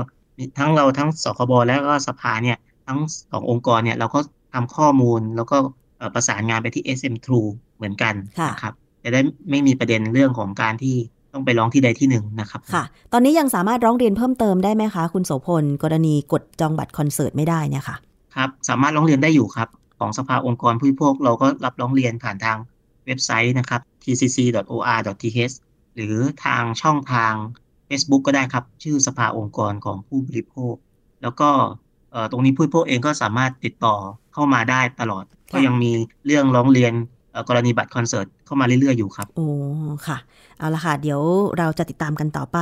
[0.59, 2.98] ทั้งเราทั้งสคบแล้วก็สภาเนี่ยทั้ง
[3.30, 4.20] สององค์กรเนี่ยเราก็
[4.52, 5.57] ทำข้อมูลแล้วก็
[5.98, 8.74] เอ่อประสานงานไปที่ SM True เหมือนกันค่ะนะครับ
[9.05, 10.96] จะได้ไม่มีประเด็นเรื่องของการที่
[11.32, 17.96] ต้องไปร้องที่ใดที่หนึ่งนะครับ ค่ะ ตอนนี้ยังสามารถร้องเรียนเพิ่มเติมได้ไหมคะ คุณโสพลกรณีกดจองบัตรคอนเสิร์ตไม่ได้เนี่ยค่ะ
[18.36, 19.68] ครับ สามารถร้องเรียนได้อยู่ครับ
[19.98, 22.56] ของสภาองค์กรผู้บริโภคเราก็รับร้องเรียนผ่านทาง
[23.06, 25.54] เว็บไซต์นะครับ tcc.or.th
[25.94, 27.32] หรือทางช่องทาง
[27.88, 30.74] Facebook ก็ได้ครับ ชื่อสภาองค์กรของผู้บริโภค
[31.22, 31.50] แล้วก็
[32.12, 33.94] เอ่อตรงนี้ผู้บริโภคเองก็สามารถติดต่อ
[34.32, 35.92] เข้ามาได้ตลอด ก็ยังมี
[36.26, 36.92] เรื่องร้องเรียน
[37.49, 39.49] กรณีบัตรคอนเสิร์ตเข้ามาเรื่อยๆอยู่ครับ โอ้
[40.07, 40.18] ค่ะ
[40.59, 41.20] เอาละค่ะ เดี๋ยว
[41.59, 42.59] เราจะติดตามกันต่อไป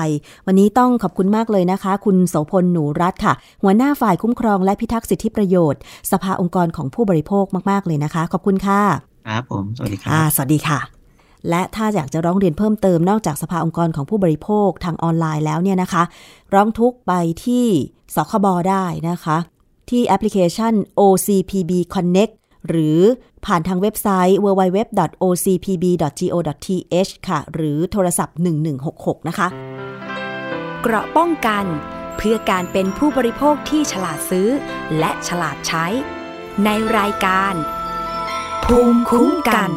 [0.47, 5.81] วันนี้ต้องขอบคุณมากเลยนะคะ คุณโสพลหนูรัตค่ะ หัวหน้าฝ่ายคุ้มครองและพิทักษ์สิทธิประโยชน์
[6.13, 8.81] สภาองค์กรของผู้บริโภคมากๆเลยนะคะ ขอบคุณค่ะ
[9.27, 10.81] ครับผม สวัสดีครับสวัสดีค่ะ
[11.51, 16.03] และถ้าอยากจะร้องเรียนเพิ่มเติมนอกจากสภาองค์กรของผู้บริโภคทางออนไลน์แล้วเนี่ยนะคะ
[16.55, 17.13] ร้องทุกไป
[17.45, 17.67] ที่
[18.15, 19.37] สคบได้นะคะ
[19.91, 22.35] ที่แอปพลิเคชัน OCPB Connect
[22.69, 23.01] หรือ
[23.47, 25.13] ผ่านทางเว็บไซต์ www.ocpb.go.th
[27.29, 28.37] ค่ะ หรือโทรศัพท์
[28.83, 29.49] 1166 นะคะ
[30.83, 31.65] เกราะป้องกัน
[32.17, 34.49] เพื่อการเป็นผู้บริโภคที่ฉลาดซื้อ
[34.99, 35.87] และฉลาดใช้
[36.65, 36.69] ใน
[36.99, 37.55] รายการ
[38.65, 39.71] ภูมิคุ้มกัน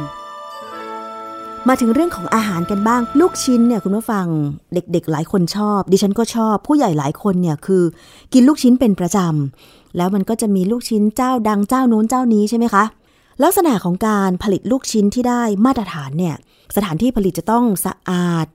[1.67, 4.25] มาถึงเรื่องของอาหารกันบ้าง ลูกชิ้นเนี่ยคุณผู้ฟัง
[4.73, 7.83] เด็กๆ หลายคนชอบ ดิฉันก็ชอบ ผู้ใหญ่หลายคนเนี่ยคือ
[8.33, 12.83] กินลูกชิ้นเป็นประจำแล้วมันก็จะมีลูกชิ้นเจ้าดังเจ้าโน้นเจ้านี้ใช่ไหมคะ
[13.43, 16.35] ลักษณะของการผลิตลูกชิ้นที่ได้มาตรฐานเนี่ย
[16.75, 18.45] สถานที่ผลิตจะต้องสะอาด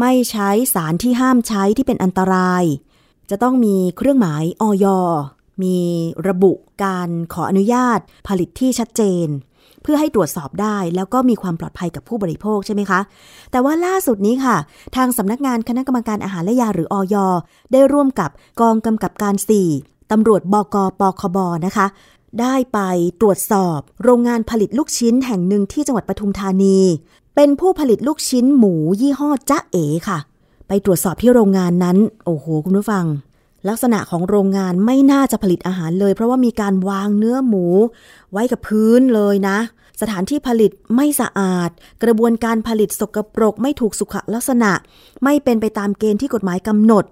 [0.00, 2.64] ไม่ใช้สารที่ห้ามใช้ที่เป็นอันตราย
[3.30, 4.86] จะต้องมีเครื่องหมายออย
[5.62, 5.78] มี
[6.28, 6.52] ระบุ
[6.84, 9.26] การขออนุญาตผลิตที่ชัดเจน
[9.82, 13.00] เพื่อให้ตรวจสอบได้แล้วก็มีความปลอดภัยกับผู้บริโภคใช่ไหมคะ
[13.50, 14.56] แต่ว่าล่าสุดนี้ค่ะ
[14.96, 17.16] ทางสำนักงานคณะกรรมการอาหารและยาหรืออย
[17.72, 18.30] ได้ร่วมกับ
[18.60, 19.34] กองกำกับการ
[19.74, 21.86] 4ตำรวจบกปคบนะคะ
[22.40, 22.78] ได้ไป
[23.20, 26.78] ตรวจสอบ โรงงานผลิตลูกชิ้นแห่งหนึ่งที่จังหวัดปทุมธานี
[27.34, 30.18] เป็นผู้ผลิตลูกชิ้นหมูยี่ห้อจ๊ะเอ๋ค่ะ
[30.68, 33.06] ไปตรวจสอบที่โรงงานนั้น โอ้โห คุณผู้ฟัง
[33.68, 37.66] ลักษณะของโรงงานไม่น่าจะผลิตอาหารเลย เพราะว่ามีการวางเนื้อหมู
[38.32, 39.58] ไว้กับพื้นเลยนะ
[40.00, 41.70] สถานที่ผลิตไม่สะอาด
[42.02, 44.72] กระบวนการผลิตสกปรกไม่ถูกสุขลักษณะ
[45.24, 47.04] ไม่เป็นไปตามเกณฑ์ที่กฎหมายกำหนด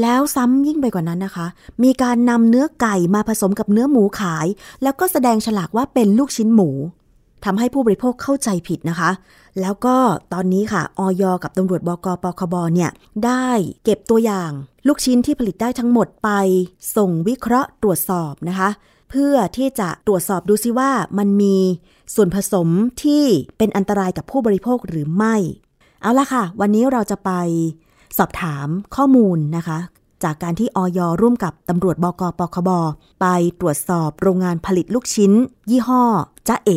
[0.00, 1.46] แล้วซ้ำยิ่งไปกว่านั้นนะคะ
[1.82, 4.46] มีการนำเนื้อไก่มาผสมกับเนื้อหมูขาย
[4.82, 6.70] แล้วก็แสดงฉลากว่าเป็นลูกชิ้นหมู
[7.44, 9.10] ทำให้ผู้บริโภคเข้าใจผิดนะคะ
[9.60, 9.96] แล้วก็
[10.32, 12.90] ตอนนี้ค่ะออยกับตำรวจบกปคบเนี่ย
[13.24, 13.48] ได้
[13.84, 14.50] เก็บตัวอย่าง
[14.86, 16.30] ลูกชิ้นที่ผลิตได้ทั้งหมดไป
[16.96, 18.68] ส่งวิเคราะห์ตรวจสอบนะคะ
[19.10, 21.56] เพื่อที่จะตรวจสอบดูซิว่ามันมี
[22.14, 22.68] ส่วนผสม
[23.02, 23.24] ที่
[23.58, 25.36] เป็นอันตรายกับผู้บริโภคหรือไม่
[26.02, 27.30] เอาละค่ะ วันนี้เราจะไป
[28.18, 29.78] สอบถามข้อมูลนะคะ
[30.24, 32.70] จากการที่ออยร่วมกับตำรวจบกปคบ
[33.20, 33.26] ไป
[33.60, 35.32] ตรวจสอบโรงงานผลิตลูกชิ้น
[35.70, 36.02] ยี่ห้อ
[36.48, 36.70] จ้าเอ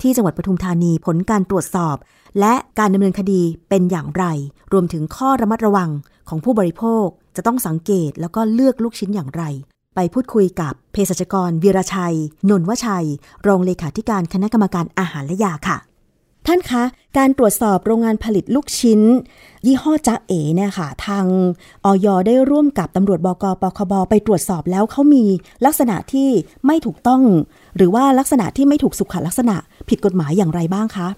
[0.00, 1.96] ที่จังหวัดปทุมธานีผลการตรวจสอบ
[2.40, 4.24] และการดำเนินคดีเป็นอย่างไร
[4.72, 5.90] รวมถึงข้อระมัดระวัง
[6.28, 7.06] ของผู้บริโภค
[7.36, 9.42] จะต้องสังเกตแล้วก็เลือกลูกชิ้นอย่างไร
[9.94, 12.16] ไปพูดคุยกับเภสัชกรวีรชัย
[12.50, 13.06] นนวชัย
[13.46, 15.78] รองเลขาธิการคณะกรรมการอาหารและยาค่ะ
[16.46, 16.84] ท่านคะ
[17.18, 19.00] การตรวจสอบโรงงานผลิตลูกชิ้น
[19.66, 21.24] ยี่ห้อจ๊ะเอ๋เนี่ยค่ะ ทาง
[21.84, 25.24] ออยได้ร่วมกับตำรวจบกปคบไปตรวจสอบแล้วเขามี
[25.66, 26.28] ลักษณะที่
[26.66, 27.22] ไม่ถูกต้อง
[27.76, 29.56] หรือว่าลักษณะที่ไม่ถูกสุขลักษณะ
[29.88, 31.08] ผิดกฎหมายอย่างไรบ้างคะ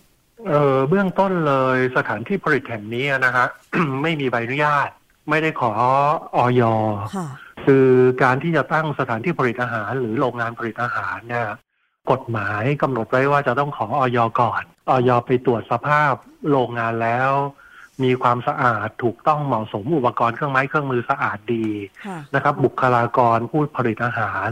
[0.49, 3.47] เออเบื้องต้นเลยสถานที่ผลิตแห่งนี้นะฮะ
[4.03, 4.89] ไม่มีใบอนุญาต
[5.31, 5.71] ไม่ได้ขอ
[6.37, 6.63] ออย
[7.67, 7.89] คือ
[8.23, 11.49] การที่จะตั้งสถานที่ผลิตอาหาร หรือโรงงานผลิตอาหารเนี่ย
[12.11, 16.13] กฎหมายกำหนดไว้ว่าจะต้องขอออยก่อนออยไปตรวจสภาพ
[16.51, 17.31] โรงงานแล้ว
[18.05, 21.67] มีความสะอาดถูกต้องเหมาะสมอุปกรณ์เครื่องไม้เครื่องมือสะอาดดี
[22.35, 24.51] นะครับ บุคลากรผู้ผลิตอาหาร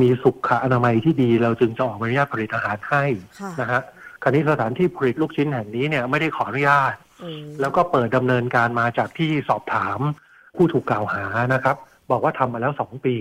[0.00, 3.04] มีสุขอนามัยที่ดีเราจึงจะออกอนุญาตผลิตอาหารให้
[3.60, 3.80] นะฮะ
[4.22, 6.94] คราวนี้สถานที่ผลิตลูกชิ้นแห่งนี้เนี่ยไม่ได้ขออนุญาต
[7.60, 9.98] แล้วก็เปิดดำเนินการมาจากที่สอบถาม
[10.56, 11.24] ผู้ถูกกล่าวหา
[11.54, 11.76] นะครับ
[12.10, 13.16] บอกว่าทำมาแล้วสองปี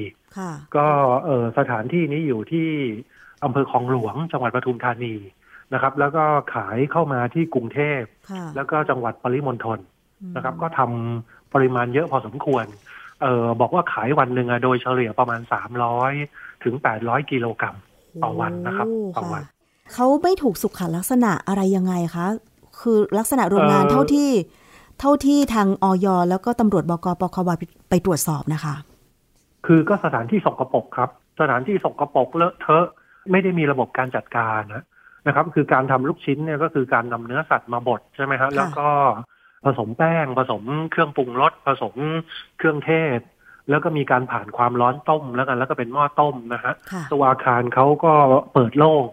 [0.75, 0.87] ก็
[1.25, 2.69] เออสถานที่นี้อยู่ที่
[3.43, 5.15] อำเภอคลองหลวง จังหวัดปทุมธานี
[5.73, 6.23] นะครับ แล้วก็
[6.55, 8.01] ขายเข้ามาที่กรุงเทพ
[8.55, 9.79] แล้วก็จังหวัดปริมณฑล
[10.35, 12.65] นะครับ ก็ทำปริมาณเยอะพอสมควร
[13.21, 16.13] เออบอกว่าขายวันหนึ่งโดยเฉลี่ยประมาณสามร้อย
[16.63, 17.75] ถึงแปดร้อยกิโลกรัม
[18.23, 18.87] ต่อวันนะครับ
[19.17, 19.43] ต่อวัน
[19.93, 22.27] เขาไม่ถูกสุขลักษณะอะไรยังไงคะ
[22.79, 24.29] คือลักษณะโรงงานเท่าที่
[24.99, 27.49] เท่าที่ทางออยแล้วก็ตำรวจบกปคว
[27.89, 28.75] ไปตรวจสอบนะคะ
[29.65, 32.85] คือก็สถานที่สกปรกครับ สถานที่สกปรกเลอะเทอะ
[33.31, 34.83] ไม่ได้มีระบบการจัดการนะ
[35.27, 38.89] นะครับ คือการทำลูกชิ้นเนี่ยก็คือการนำเนื้อสัตว์มาบดใช่ไหมครับแล้วก็
[39.65, 41.95] ผสมแป้งผสมเครื่องปรุงรสผสม
[42.57, 43.19] เครื่องเทศ
[43.69, 46.73] แล้วก็มีการผ่านความร้อนต้มแล้วกัน แล้วก็เป็นหม้อต้มนะฮะ
[47.11, 48.13] ตัวอาคารเขาก็
[48.53, 49.05] เปิดโล่ง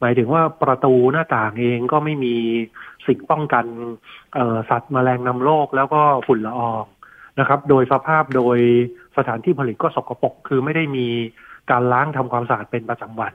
[0.00, 2.34] หมายถึงว่าประตูหน้าต่างเองก็ไม่มี
[3.06, 3.64] สิ่งป้องกัน
[4.70, 6.84] สัตว์มแมลงนำโรคแล้วก็ฝุ่นละออง
[7.40, 8.58] นะครับ โดยสภาพโดย
[9.16, 11.06] สถานที่ผลิตก็สกปรกคือไม่ได้มี
[11.70, 13.32] การล้างทำความสะอาดเป็นประจำวัน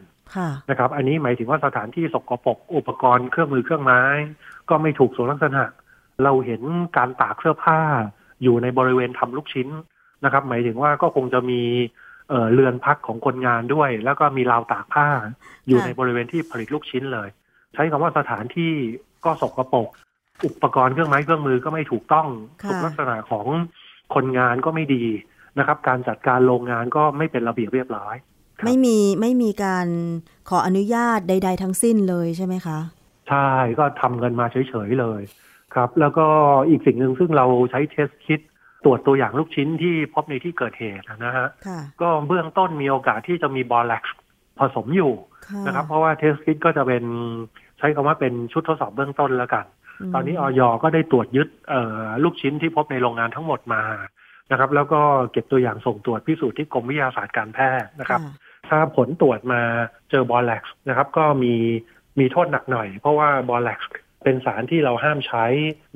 [0.69, 4.01] นะครับ อันนี้หมายถึงว่าสถานที่สกปรกอุปกรณ์เครื่องมือเครื่องไม้
[4.69, 5.63] ก็ไม่ถูกสุขลักษณะ
[6.23, 6.61] เราเห็น
[6.97, 7.79] การตากเสื้อผ้า
[8.43, 9.67] อยู่ในบริเวณทำลูกชิ้น
[10.23, 11.61] นะครับ หมายถึงว่าก็คงจะมี
[12.29, 15.07] เเรือนพักของคนงานด้วย แล้วก็มีราวตากผ้า
[15.67, 17.29] อยู่ในบริเวณที่ผลิตลูกชิ้นเลย
[17.73, 18.73] ใช้คำว่าสถานที่
[19.25, 19.87] ก็สกรปรก
[20.45, 22.27] อุปกรณ์เครื่องไม้เครื่องมือก็ไม่ถูกต้อง
[22.69, 23.45] สุขลักษณะของ
[24.15, 25.05] คนงานก็ไม่ดี
[25.59, 28.15] นะครับ การจัดการโรงงานก็ไม่เป็นระเบียบเรียบร้อย
[28.65, 29.87] ไม่มีไม่มีการ
[30.49, 32.79] ขออนุญาตใด ๆ ทั้งสิ้นเลยใช่ไหมคะ
[33.29, 33.47] ใช่
[33.79, 35.21] ก็ทำเงินมาเฉย ๆ เลย
[35.75, 36.25] ครับ แล้วก็
[36.69, 38.39] อีกสิ่งหนึ่งซึ่งเราใช้เทสคิด
[38.83, 41.47] ตรวจตัวอย่างลูกชิ้นที่พบในที่เกิดเหตุนะฮะ
[42.01, 44.03] ก็เบื้องต้นมีโอกาสที่จะมีบอลแล็ก
[44.59, 45.13] ผสมอยู่
[45.67, 47.03] นะครับ เพราะว่าเทสคิดก็จะเป็น
[47.77, 49.65] ใช้คำว่าเป็นชุดทดสอบเบื้องต้นแล้วกัน
[50.13, 51.47] ตอนนี้ออยก็ได้ตรวจยึด
[52.23, 53.81] ลูกชิ้นที่พบในโรงงานทั้งหมดมา
[54.51, 58.21] นะครับ แล้วก็เก็บตัวอย่างส่งตรวจพิสูจน์ที่กรมวิทยาศาสตร์การแพทย์นะครับ
[58.69, 59.61] ถ้าผลตรวจมา
[60.09, 61.53] เจอบอลแล็กนะครับ ก็มี
[62.19, 63.81] มีโทษหนักหน่อย เพราะว่าบอลแล็ก
[64.23, 65.45] เป็นสารที่เราห้ามใช้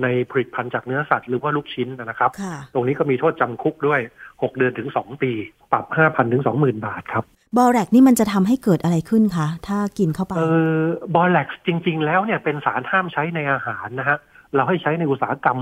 [0.03, 2.31] ในผลิตภัณฑ์จากเนื้อสัตว์หรือว่าลูกชิ้นนะครับ
[2.73, 3.99] ตรงนี้ก็มีโทษจำคุกด้วย
[4.31, 5.31] 6 เดือนถึง 2 ปี
[5.71, 7.23] ปรับ 5,000ถึง20,000 บาทครับ
[7.57, 10.41] บอแลกนี่มันจะทำให้เกิดอะไรขึ้นคะ ถ้ากินเข้าไป เอ
[10.75, 10.79] อ
[11.15, 14.17] บอแลกจริง ๆ แล้วเนี่ยเป็นสารห้ามใช้ในอาหารนะฮะ
[14.55, 15.59] เราให้ใช้ในอุตสาหกรรม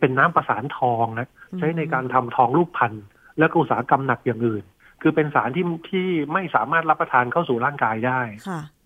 [0.00, 1.28] เป็นน้ำประสานทองนะ
[1.58, 2.92] ใช้ในการทำทองลูกพัน
[3.38, 4.64] และอุตสาหกรรมหนักอย่างอื่น
[5.02, 8.20] คือเป็นสารที่ที่ไม่สามารถรับประทานเข้าสู่ร่างกายได้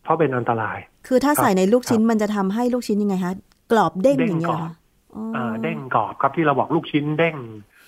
[0.03, 3.35] เพราะเป็นอันตราย คือถ้าใส่ในลูกชิ้นมันจะทำให้ลูกชิ้นยังไงคะ
[3.73, 4.73] กรอบเด้งอย่างเงี้ยค่ะ
[5.63, 7.37] เด้งกรอบครับที่เราบอกลูกชิ้นเด้ง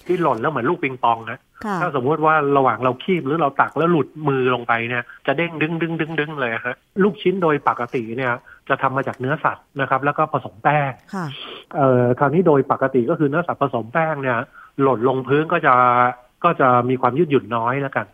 [0.09, 1.39] ที่หล่นแล้วเหมือนลูกปิงปองนะ
[1.81, 8.33] ถ้าสมมติว่าระหว่างเราคีบหรือเราตักแล้วหลุดมือลงไปเนี่ย จะเด้งดึงดึงดึงดึงเลยฮะลูกชิ้นโดยปกติเนี่ย
[8.69, 10.93] จะทำมาจากเนื้อสัตว์นะครับ แล้วก็ผสมแป้ง
[11.77, 14.39] เอ่อคราวนี้โดยปกติก็คือเนื้อสัตว์ผสมแป้งเนี่ย
[14.83, 15.75] หล่นลงพื้นก็จะ
[16.45, 18.07] ก็จะมีความยืดหยุ่นน้อยแล้วกัน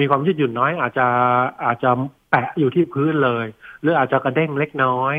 [0.00, 1.06] มีความยืดหยุ่นน้อยอาจจะ
[1.64, 1.90] อาจจะ
[2.30, 3.46] แปะอยู่ที่พื้นเลย
[3.80, 5.14] หรืออาจจะกระเด้งเล็กน้อย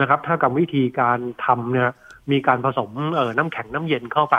[0.00, 1.90] นะครับ ถ้ากับวิธีการทำเนี่ย
[2.32, 4.36] มีการผสมเอ่อน้ำแข็งน้ำเย็นเข้าไป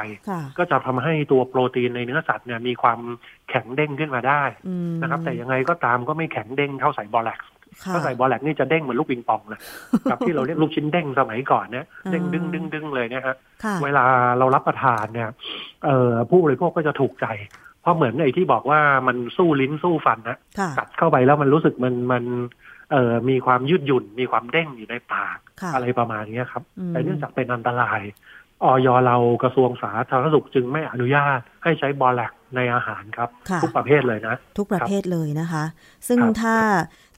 [0.58, 3.00] ก็จะทำให้ตัวโปรตีนในเนื้อสัตว์เนี่ยมีความ
[3.50, 4.44] แข็งเด้งขึ้นมาได้
[5.02, 7.42] นะครับ แต่ยังไงก็ตามก็ไม่แข็งเด้งเท่าใส่บอลแล็ก
[7.94, 9.60] ถ้าใส่บอลแล็กนี่จะเด้งเหมือนลูกปิงปองเลย
[10.10, 13.36] กับที่เราเรียกลูกชิ้นเด้งสมัยก่อนเนี่ยเด้งดึงดึงดึงเลยเนี่ยฮะ
[13.84, 14.04] เวลา
[14.40, 15.30] เรารับประทานเนี่ย
[15.86, 17.28] เอ่อผู้บริโภคก็จะถูกใจ
[17.82, 20.38] เพราะเหมือนไอ้ที่บอกว่ามันสู้ลิ้นสู้ฟันนะ
[20.78, 22.24] กัดเข้าไปแล้วมันรู้สึกมันมัน
[22.92, 25.38] เอ่อมีความยืดหยุ่น มีความเด้งอยู่ในปาก
[25.74, 28.02] อะไรประมาณนี้ครับ แต่เนื่องจากเป็นอันตราย
[28.64, 33.30] ออยเรากระทรวงสาธารณสุขจึงไม่อนุญาตให้ใช้บอลแลกในอาหารครับ
[33.64, 35.64] ทุกประเภทเลยนะ ทุกประเภทเลยนะคะ
[36.08, 36.58] ซึ่งถ้า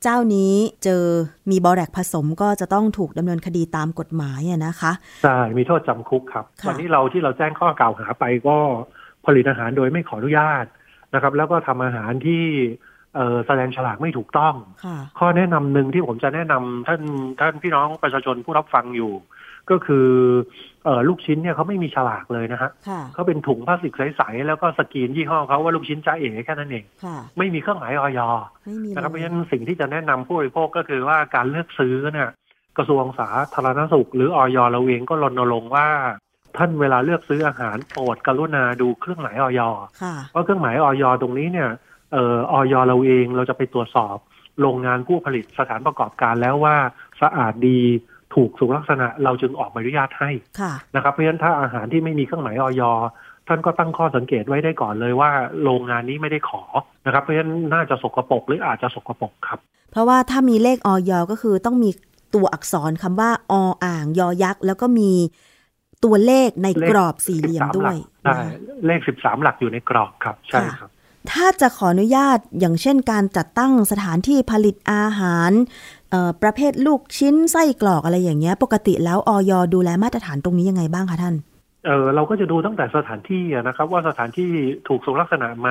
[0.04, 0.54] เจ้านี้
[0.84, 1.04] เจอ
[1.52, 4.92] มีบอแลกผสมก็จะต้องถูกดำเนินคดีตามกฎหมายนะคะ
[5.24, 8.58] ใช่ มีโทษจำคุกครับ วันนี้เราที่เราแจ้งข้อกล่าวหาไปก็
[9.26, 10.66] ผลิตอาหารโดยไม่ขออนุญาต
[11.14, 12.44] นะครับ แล้วก็ทำอาหารที่
[13.48, 14.56] แสดงฉลากไม่ถูกต้อง
[15.20, 17.02] ข้อแนะนำหนึ่งที่ผมจะแนะนำท่าน
[17.40, 19.14] ท่านพี่น้องประชาชนผู้รับฟังอยู่
[19.70, 20.08] ก็คือ
[20.84, 22.70] เอลูกชิ้นเนี่ยเขาไม่มีฉลากเลยนะฮะ
[23.14, 26.84] เขาเป็นถุงพลาสติกใสๆแล้วก็สกรีนยี่ห้อเขาว่าลูกชิ้นจ้าเอ๋แค่นั้นเอง
[27.38, 28.20] ไม่มีเครื่องหมายออย
[28.96, 32.30] นะครับเพราะฉะนั้นสิ่งที่จะแนะนำผู้บริโภคก็คือว่าการเลือกซื้อเนี่ย
[32.78, 35.88] กระทรวงสาธารณสุข หรือออยเราเองก็รณรงค์ว่า
[36.58, 39.62] ท่านเวลาเลือกซื้ออาหารโปรดกรุณาดูเครื่องหมายออย
[40.32, 41.70] เพราะเครื่องหมายออยตรงนี้เนี่ย
[42.12, 44.18] เอ่อออยเราเองเราจะไปตรวจสอบ
[44.62, 46.76] โรงงานผู้ผลิตสถานประกอบการแล้วว่า
[47.22, 47.80] สะอาดดี
[48.36, 50.32] ถูกสุขลักษณะเราจึงออกใบอนุญาตให้
[50.96, 52.82] นะครับเพราะฉะนั้นถ้าอาหารที่ไม่มีเครื่องหมายออย
[53.48, 55.32] ท่านก็ตั้งข้อสังเกตไว้ได้ก่อนเลยว่า
[55.64, 56.64] โรงงานนี้ไม่ได้ขอ
[57.06, 59.60] นะครับเพราะฉะนั้นน่าจะสกรปรกหรืออาจจะสกรปรกครับ
[59.92, 61.90] เพราะว่าถ้ามีเลขออยก็คือต้องมี
[62.36, 63.54] ตัวอักษรคำว่าอ
[63.86, 65.12] อ่างยอยักษ์แล้วก็มี
[66.06, 68.40] ตัวเลขในกรอบสี่เหลี่ยมด้วยใช่
[68.86, 70.90] เลขสิบสามหลักอยู่ในกรอบครับ ใช่ครับ
[71.32, 75.52] ถ้าจะขออนุญาตอย่างเช่นการจัดตั้งสถานที่ผลิตอาหาร
[76.42, 81.36] ประเภทลูกชิ้นไส้กรอกอะไรอย่างเงี้ย ปกติแล้วออยดูแลมาตรฐานตรงนี้ยังไงบ้างคะท่าน
[81.86, 84.50] เออเราก็จะดูตั้งแต่สถานที่นะครับ ว่าสถานที่
[84.88, 85.70] ถูกสุขลักษณะไหม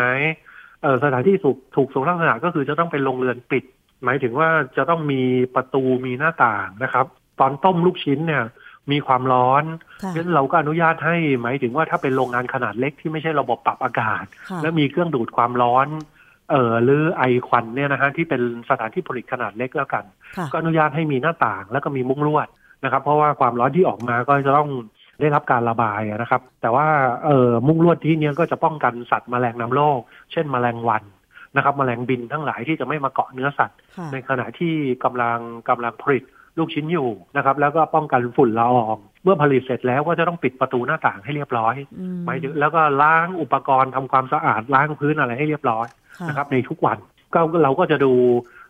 [0.82, 3.64] เออสถานที่ถูกถูกสุขลักษณะก็คือจะต้องเป็นโรงเรือนปิด
[4.04, 5.22] หมายถึงว่าจะต้องมี
[5.54, 7.06] ประตูมีหน้าต่างนะครับ
[7.40, 8.44] ตอนต้มลูกชิ้นเนี่ย
[8.92, 9.64] มีความร้อน
[9.98, 14.24] เพราะฉะนั้นเราก็อนุญาตให้หมายถึงว่าถ้าเป็นโรงงานขนาดเล็กที่ไม่ใช่ระบบปรับอากาศ
[14.62, 15.86] และมีเครื่องดูดความร้อน
[16.50, 20.04] เอ่อหรือไอควันเนี่ยนะฮะที่เป็นสถานที่ผลิตขนาดเล็กแล้วกัน
[20.52, 22.48] ก็อนุญาตให้มีหน้าต่างแล้วก็มีมุ้งลวด
[22.84, 24.70] นะครับ เพราะว่าความร้อนที่ออกมาก็จะต้อง
[25.20, 26.86] ได้รับการระบายนะครับ แต่ว่า
[27.24, 30.00] เอ่อมุ้งลวดที่นี้ก็จะป้องกันสัตว์แมลงนำโรค
[30.32, 31.02] เช่นแมลงวัน
[31.56, 33.78] นะครับแมลงบินทั้งหลายที่จะไม่มาเกาะเนื้อสัตว์
[34.12, 34.74] ในขณะที่
[35.04, 36.24] กำลังกำลังผลิต
[36.58, 41.74] ลูกชิ้นอยู่นะครับ แล้วก็ป้องกันฝุ่นละออง เมื่อผลิตเสร็จแล้วก็จะต้องปิดประตูหน้าต่างให้เรียบร้อย
[42.26, 45.86] หมายถึงแล้วก็ล้างอุปกรณ์ทำความสะอาดล้างพื้นอะไรให้เรียบร้อย
[46.28, 46.98] นะครับ ในทุกวัน
[47.34, 48.12] ก็เราก็จะดู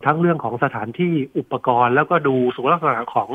[0.07, 3.30] ทั้งเรื่องของสถานที่อุปกรณ์ แล้วก็ดูสุขลักษณะของ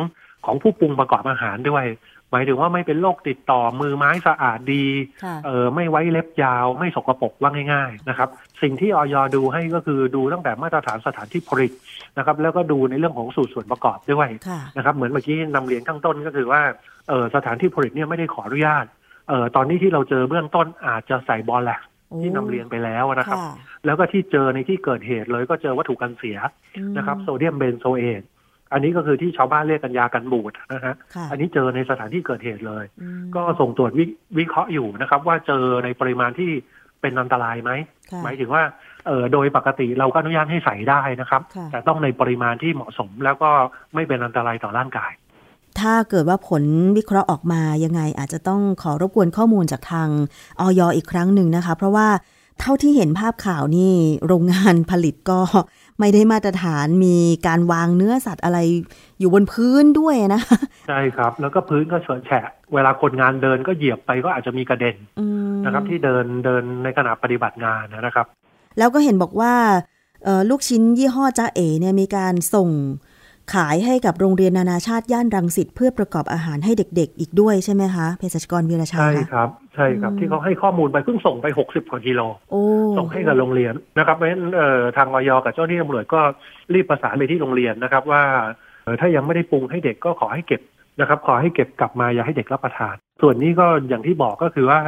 [0.45, 1.85] ของผู้ปรุงประกอบอาหารด้วย
[2.31, 4.85] หมายถึงว่าไม่เป็นโรคติดต่อมือไม้สะอาดดี
[5.45, 8.29] เออไม่ไว้เล็บยาว ไม่สกปรกว่าง่าย ๆ นะครับ
[8.61, 11.71] สิ่งที่ออยดูให้ก็คือดูตั้งแต่มาตรฐานสถานที่ผลิต
[12.17, 14.29] นะครับ แล้วก็ดูในเรื่องของสูตรส่วนประกอบด้วย
[14.77, 16.61] นะครับ เหมือนเมื่อกี้นำเรียนข้างต้นก็คือว่า
[17.09, 18.85] เออสถานที่ผลิตเนี่ยไม่ได้ขออนุญาต
[19.29, 21.79] เออตอนนี้ที่เราเจอเบื้องต้นอาจจะใส่บอลแหละ
[22.21, 23.39] ที่นำเรียนไปแล้วนะครับ
[23.85, 26.37] แล้วก็ที่เจอในที่เกิดเหตุเลยก็เจอวัตถุกันเสีย
[26.97, 28.23] นะครับ โซเดียมเบนโซเอต
[28.73, 30.95] อันนี้ก็คือที่ชาวบ้านเรียกกันยากันบูดนะฮะ
[31.31, 32.83] อันนี้เจอในสถานที่เกิดเหตุเลย
[33.35, 33.91] ก็ส่งตรวจ
[34.39, 36.51] วิเคราะห์อยู่นะครับ ว่าเจอในปริมาณที่
[37.01, 37.71] เป็นอันตรายไหม
[38.23, 38.63] หมายถึงว่า
[39.07, 43.49] เออโดยปกติเราก็อนุญาตให้ใส่ได้นะครับ แต่ต้องในปริมาณที่เหมาะสมแล้วก็
[43.93, 45.11] ไม่เป็นอันตรายต่อร่างกาย
[45.79, 46.63] ถ้าเกิดว่าผล
[46.97, 50.09] วิเคราะห์ออกมายังไงอาจจะต้องขอรบกวนข้อมูลจากทาง
[50.59, 52.07] ออยอีกครั้งหนึ่งนะคะ เพราะว่า
[52.59, 53.93] เท่าที่เห็นภาพข่าวนี่
[54.27, 55.39] โรงงานผลิตก็
[55.99, 57.17] ไม่ได้มาตรฐานมี
[57.47, 58.59] การวางเนื้อสัตว์อะไร
[59.19, 60.41] อยู่บนพื้นด้วยนะ
[60.87, 64.97] ใช่ครับ แล้วก็พื้นก็เฉอะแฉะ เวลาคนงานเดินก็เหยียบไปก็อาจจะมีกระเด็น
[65.65, 68.25] นะครับ ที่เดินเดินในขณะปฏิบัติงานนะครับ
[68.77, 69.53] แล้วก็เห็นบอกว่า
[70.49, 72.69] ลูกชิ้นยี่ห้อจ้าเอ๋เนี่ยมีการส่ง
[73.53, 82.21] ขายให้กับโรงเรียนนานาชาติย่านรังสิตเพื่อประกอบอาหารให้เด็ก ๆ อีกด้วยใช่ไหมคะเภสัชกรวีรชัยใช่ครับใช่ครับ ที่เขาให้ข้อมูลไปเพิ่งส่งไปหกสิบกว่ากิโล
[82.97, 84.43] ส่งให้กับโรงเรียนนะครับเพราะฉะนั้น
[84.97, 86.21] ทางอยกับเจ้าหน้าที่ตำรวจก็
[86.73, 88.23] รีบประสานไปที่โรงเรียนนะครับว่า
[88.99, 90.61] ถ้ายังไม่ได้ปรุงให้เด็กก็ขอให้เก็บ
[90.99, 94.79] นะครับ ขอให้เก็บกลับมาอย่าให้เด็กรับประทาน ส่วนนี้ก็อย่างที่บอกก็คือว่า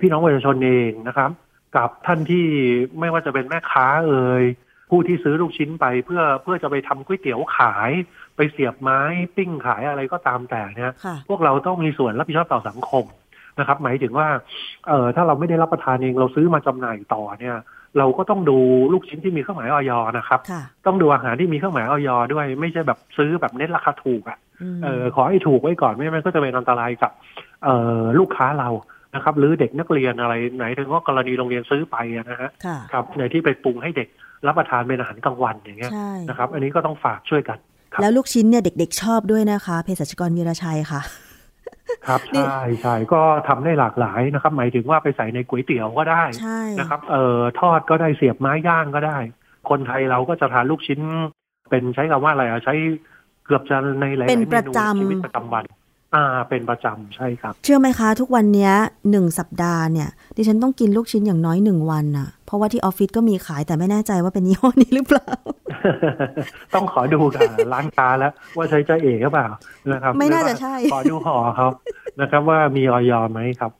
[0.00, 1.30] พี่น้องประชาชนเองนะครับ
[1.76, 2.46] กับท่านที่
[2.98, 4.44] ไม่ว่าจะเป็นแม่ค้าเอ่ย
[4.92, 7.90] ผู้ที่ซื้อลูกชิ้นไปเพื่อเพื่อจะไปทำก๋วยเตี๋ยวขาย
[8.36, 9.00] ไปเสียบไม้
[9.36, 10.92] ปิ้งขายอะไรก็ตามแต่เนี่ย
[11.28, 13.04] พวกเราต้องมีส่วนรับผิดชอบต่อสังคม
[13.58, 14.28] นะครับ หมายถึงว่า
[14.88, 17.56] เออถ้าเราไม่ได้รับประทานเองเราซื้อมาจำหน่ายต่อเนี่ย
[17.98, 18.58] เราก็ต้องดู
[18.92, 20.40] ลูกชิ้นที่มีเครื่องหมายออยนะครับ
[20.86, 24.38] ต้องดูอาหารที่มีเครื่องหมายออยด้วย ไม่ใช่แบบซื้อแบบเน้นราคาถูกอะ
[24.84, 27.12] เออขอให้ถูกไว้ก่อนไม่งั้นก็จะเป็นอันตรายกับ
[27.64, 28.68] เอ่อลูกค้าเรา
[29.14, 32.50] นะครับหรือเด็กนักเรียนอะไรไหนถึงว่ากรณีโรงเรียนซื้อไปนะฮะ
[32.92, 34.08] ครับในที่ไปปรุงให้เด็ก
[34.46, 35.92] รับประทานเป็นอาหารกลางวันอย่างเงี้ย
[36.28, 37.58] นะครับ อันนี้ก็ต้องฝากช่วยกัน
[38.02, 41.02] แล้วลูกชิ้นเนี่ยเด็ก ๆ ชอบด้วยนะคะเภสัชกรวีรชัยค่ะ
[42.06, 46.22] ครับใช่ใช่ก็ทำได้หลากหลายนะครับ หมายถึงว่าไปใส่ในก๋วยเตี๋ยวก็ได้
[46.78, 49.18] นะครับ เอ่อทอดก็ได้เสียบไม้ย่างก็ได้
[49.70, 51.00] คนไทยเราก็จะทานลูกชิ้น
[51.70, 52.74] เป็นใช้คำว่าอะไรอะใช้
[53.44, 54.32] เกือบจะในหลายเม
[54.66, 55.64] นูชีวิตประจำวัน
[56.14, 58.70] อ่าเป็นประจำใช่ครับ เชื่อไหมคะ ทุกวันนี้
[59.10, 65.28] หนึ่งสัปดาห์เนี่ย ดิฉันต้องกินลูกชิ้นอย่างน้อยหนึ่งวันน่ะ เพราะว่าที่ออฟฟิศก็มีขายแต่ไม่แน่ใจว่าเป็นยี่ห้อนี้หรือเปล่า
[66.74, 67.42] ต้องขอดูกับ
[67.72, 69.48] ร้านค้าแล้ว ว่าใช้ใจเอกหรือเปล่า
[69.92, 71.68] นะครับ ไม่น่าจะใช่ ขอดูห่อเขา
[72.20, 73.72] นะครับ ว่ามีออยไหมครับ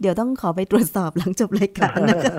[0.00, 2.32] เดี๋ยวต้องขอไปตรวจสอบหลังจบรายการนะคะ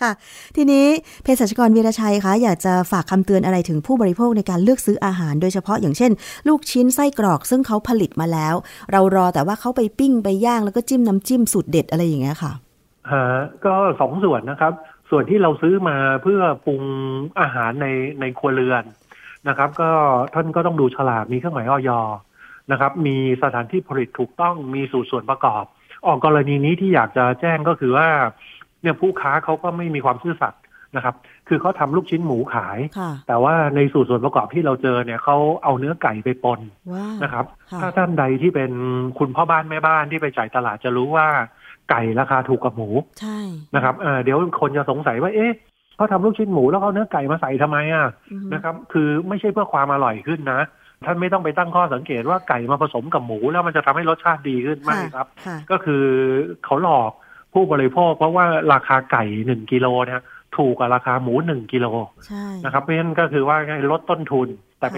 [0.00, 0.10] ค่ะ
[0.56, 0.86] ทีนี้
[1.22, 6.12] เภสัชกรวีรชัยคะอยากจะฝากคำเตือนอะไรถึงผู้บริโภคในการเลือกซื้ออาหาร โดยเฉพาะอย่างเช่น
[6.48, 8.54] ลูกชิ้นไส้กรอกซึ่งเขาผลิตมาแล้ว
[8.92, 12.52] เรารอแต่ว่าเขาไปปิ้งไปย่างแล้วก็จิ้มน้ำจิ้มสูตรเด็ดอะไรอย่างเงี้ยค่ะ
[13.12, 13.24] ฮะ
[13.64, 14.72] ก็สองส่วนนะครับ
[15.10, 16.82] ส่วนที่เราซื้อมาเพื่อปรุง
[17.40, 17.86] อาหารใน
[18.20, 18.84] ในครัวเรือน
[19.48, 19.90] นะครับ ก็
[20.34, 21.90] ท่านก็ต้องดูฉลากมีเครื่องหมายออย
[22.72, 25.64] นะครับ มีสถานที่ผลิตถูกต้องมีสูตรส่วนประกอบ
[26.06, 28.08] ออกกรณีนี้ที่อยากจะแจ้งก็คือว่า
[28.82, 30.62] เนี่ยผู้ค้าเขาก็ไม่มีความซื่อสัตย์
[30.96, 31.14] นะครับ
[31.48, 32.78] คือเขาทำลูกชิ้นหมูขาย
[33.28, 36.60] แต่ว่าในสูตรส่วนประกอบที่เราเจอเนี่ยเขาเอาเนื้อไก่ไปปน
[37.22, 37.44] นะครับ
[37.80, 38.72] ถ้าท่านใดที่เป็น
[39.18, 41.26] คุณพ่อบ้านแม่บ้านที่ไปจ่ายตลาดจะรู้ว่า
[41.90, 42.88] ไก่ราคาถูกกว่าหมู
[43.20, 43.38] ใช่
[43.74, 43.94] นะครับ
[44.24, 45.52] เดี๋ยวคนจะสงสัยว่า เอ๊ะ
[45.96, 48.06] เขาทำลูกชิ้นหมูแล้วเขาเนื้อไก่มาใส่ทำไมอะ
[48.54, 50.60] นะครับ คือไม่ใช่เพื่อความอร่อยขึ้นนะ
[51.04, 55.26] ท่านไม่ต้องไปตั้งข้อสังเกตว่าไก่มาผสมกับหมูแล้วมันจะทำให้รสชาติดีขึ้นไม่ครับ
[55.70, 56.04] ก็คือ
[56.64, 57.10] เขาหลอก
[57.52, 60.22] ผู้บริโภคเพราะว่าราคาไก่หนึ่งกิโลเนี่ย
[60.56, 61.86] ถูกกว่าราคาหมูหนึ่งกิโล
[62.64, 63.56] นะครับเพราะฉะนั้นก็คือว่า
[63.90, 64.88] ลดต้นทุน แต่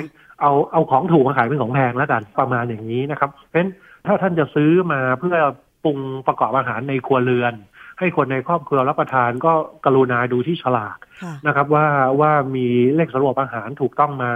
[0.41, 3.71] เอาเอาของถูกมาขายเป็นของแพงแล้วกันประมาณอย่างนี้นะครับ เพราะฉะนั้น
[4.07, 5.37] ถ้าท่านจะซื้อมาเพื่อ
[5.85, 7.55] ปรุงประกอบอาหารในครัวเรือน
[7.99, 9.53] ให้คนในครอบครัวรับประทานก็
[9.85, 10.99] กรุณาดูที่ฉลาก
[11.47, 11.87] นะครับ ว่า
[12.21, 14.27] ว่ามีเลขสรวบอาหารถูกต้องไหม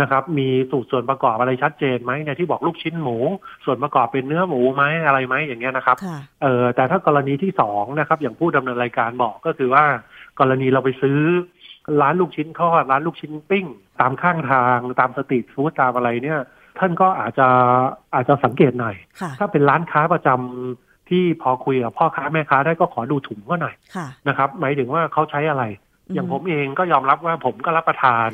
[0.00, 3.16] นะครับ มีสูตรส่วนประกอบอะไรชัดเจนไหมเนี่ยที่บอกลูกชิ้นหมู
[3.64, 5.96] ส่วนประกอบเป็นเนื้อหมูไหมอะไรไหมอย่างเงี้ยนะครับ
[6.42, 9.84] เออแต่ถ้ากรณีที่สองนะครับ อย่างผู้ดำเนินรายการบอกก็คือว่า
[10.40, 11.18] กรณีเราไปซื้อ
[12.02, 13.66] ร้านลูกชิ้นทอดร้านลูกชิ้นปิ้ง
[14.00, 16.40] ตามข้างทางตามสตรีทฟู้ดตามอะไรเนี่ย
[16.78, 17.48] ท่านก็อาจจะ
[18.14, 18.96] อาจจะสังเกตหน่อย
[19.38, 23.74] ถ้าเป็นร้านค้าประจำที่พอคุยกับพ่อค้าแม่ค้าได้ก็ขอดูถุงก็หน่อย
[24.28, 25.64] นะครับ หมายถึงว่าเขาใช้อะไร
[26.14, 28.28] อย่างผมเองก็ยอมรับว่าผมก็รับประทาน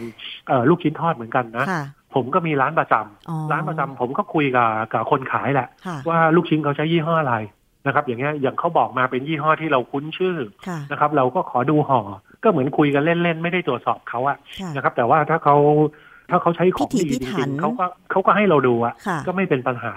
[0.69, 1.67] ลูกชิ้นทอดเหมือนกันนะ
[2.15, 5.69] ผมก็มีร้านประจำร้านประจำผมก็คุยกับกับคนขายแหละ
[6.09, 7.37] ว่าลูกชิ้นเขาใช้ยี่ห้ออะไร
[7.87, 10.37] นะครับ อย่างเงี้ยอย่างเขาบอกมาเป็นยี่ห้อที่เราคุ้นชื่อ
[10.91, 12.01] นะครับ เราก็ขอดูห่อ
[12.43, 14.37] ก็เหมือนคุยกันเล่นๆไม่ได้ตรวจสอบเขาอะ
[14.75, 15.57] นะครับ แต่ว่าถ้าเขา
[16.31, 18.95] ถ้าเขาใช้ของดีจริงๆเขาก็เขาก็ให้เราดูอะ
[19.27, 19.93] ก็ไม่เป็นปัญหา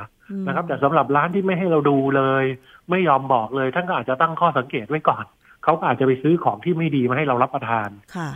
[0.48, 2.44] นะครับ แต่สำหรับร้านที่ไม่ให้เราดูเลย
[2.90, 5.26] ไม่ยอมบอกเลยท่านก็อาจจะตั้งข้อสังเกตไว้ก่อน
[5.68, 7.90] เขาก็อาจจะไปซื้อของที่ไม่ดีมาให้เรารับประทาน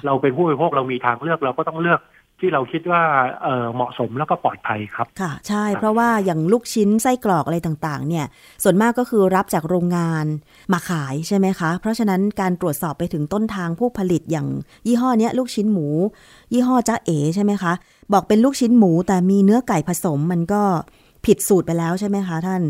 [0.06, 2.00] เราเป็นผู้บริโภคเรามีทางเลือกเราก็ต้องเลือก
[2.40, 3.04] ที่เราคิดว่า
[3.42, 8.26] เเหมาะสมแล้วก็ปลอดภัยครับ ค่ะ ใช่ เพราะว่าอย่างลูกชิ้นไส้กรอกอะไรต่างๆ เนี่ย
[8.64, 10.26] ส่วนมากก็คือรับจากโรงงาน
[10.74, 14.48] มาขายใช่ไหมคะ เพราะฉะนั้นการตรวจสอบไปถึงต้นทางผู้ผลิตอย่าง
[14.88, 15.88] ยี่ห้อเนี้ยลูกชิ้นหมู
[16.54, 17.74] ยี่ห้อจ้าเอ๋ใช่ไหมคะ
[18.14, 20.64] บอกเป็นลูกชิ้นหมูแต่มีเนื้อไก่ผสมมันก็
[21.26, 22.62] ผิดสูตรไปแล้วใช่ไหมคะท่าน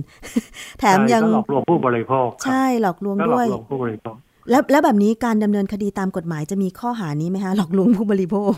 [0.80, 4.16] แถมยังหลอกลวงผู้บริโภค ใช่หลอกลวงด้วยหลอกลวงผู้บริโภค
[4.50, 8.54] แล้วแล้วแบบนี้การดำเนินคดีตามกฎหมายจะมีข้อหานี้ไหมคะหลอกลวงผู้บริโภค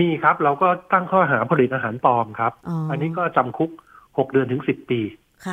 [0.00, 2.52] มีครับ เราก็ตั้งข้อหาผลิตอาหารปลอมครับ
[2.90, 3.70] อันนี้ก็จำคุก
[4.18, 5.00] หกเดือนถึงสิบปี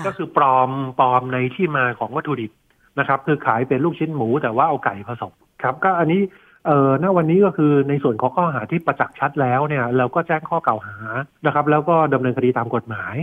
[0.05, 0.69] ก็คือปลอม
[0.99, 2.51] ปลอมในที่มาของวัตถุดิบ
[2.99, 5.33] นะครับ คือขายเป็นลูกชิ้นหมูแต่ว่าเอาไก่ผสม
[5.63, 6.21] ครับ ก็อันนี้
[6.65, 10.97] เอ่อณวันนี้ก็คือในส่วนของข้อหาที่ประจักษ์ชัดแล้วเนี่ย เราก็แจ้งข้อกล่าวหา
[11.45, 13.15] นะครับ แล้วก็ดำเนินคดีตามกฎหมาย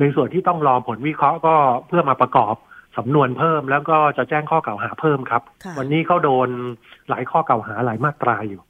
[0.00, 1.54] ในส่วนที่ต้องรอผลวิเคราะห์ก็
[1.86, 2.54] เพื่อมาประกอบ
[2.96, 5.42] สำนวนเพิ่มแล้วก็จะแจ้งข้อกล่าวหาเพิ่มครับ
[5.78, 6.48] วันนี้เขาโดน
[7.08, 8.60] หลายข้อกล่าวหาหลายมาตราอยู่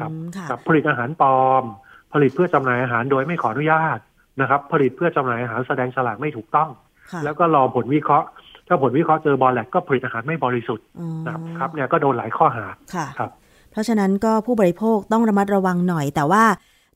[0.00, 0.10] ครับ
[0.50, 1.64] กับผลิตอาหารปลอม
[2.12, 3.98] ผลิตเพื่อจำหน่ายอาหารโดยไม่ขออนุญาต
[4.40, 6.70] นะครับ ผลิตเพื่อจำหน่ายอาหารแสดงฉลากไม่ถูกต้อง
[7.24, 8.28] แล้วก็รอผลวิเคราะห์
[8.68, 10.86] ถ้าผลวิเคราะห์เจอบอลแลกก็ผลิตอาหารไม่บริสุทธิ์
[11.26, 12.66] นะครับเนี่ยก็โดนหลายข้อหา
[13.18, 13.30] ครับ
[13.70, 16.44] เพราะฉะนั้นก็ผู้บริโภคต้องระมัดระวังหน่อยแต่ว่า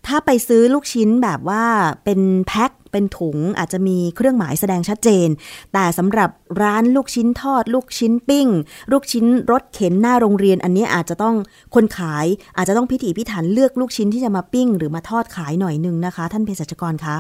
[0.07, 1.63] ถ้าไปซื้อลูกชิ้นแบบว่า
[2.05, 5.29] เป็นแพ็ค เป็นถุงอาจจะมีเครื่องหมายแสดงชัดเจน
[5.73, 6.31] แต่สำหรับ
[6.63, 8.49] ร้านลูกชิ้นทอด ลูกชิ้นปิ้ง
[8.93, 11.35] ลูกชิ้นรถเข็นหน้าโรงเรียน อันนี้อาจจะต้อง
[11.75, 12.27] คนขาย
[12.57, 17.17] อาจจะต้องพิถีพิถันเลือกลูกชิ้นที่จะมาปิ้ง หรือมาทอดขายหน่อยนึงนะคะ ท่านเภสัชกรคะ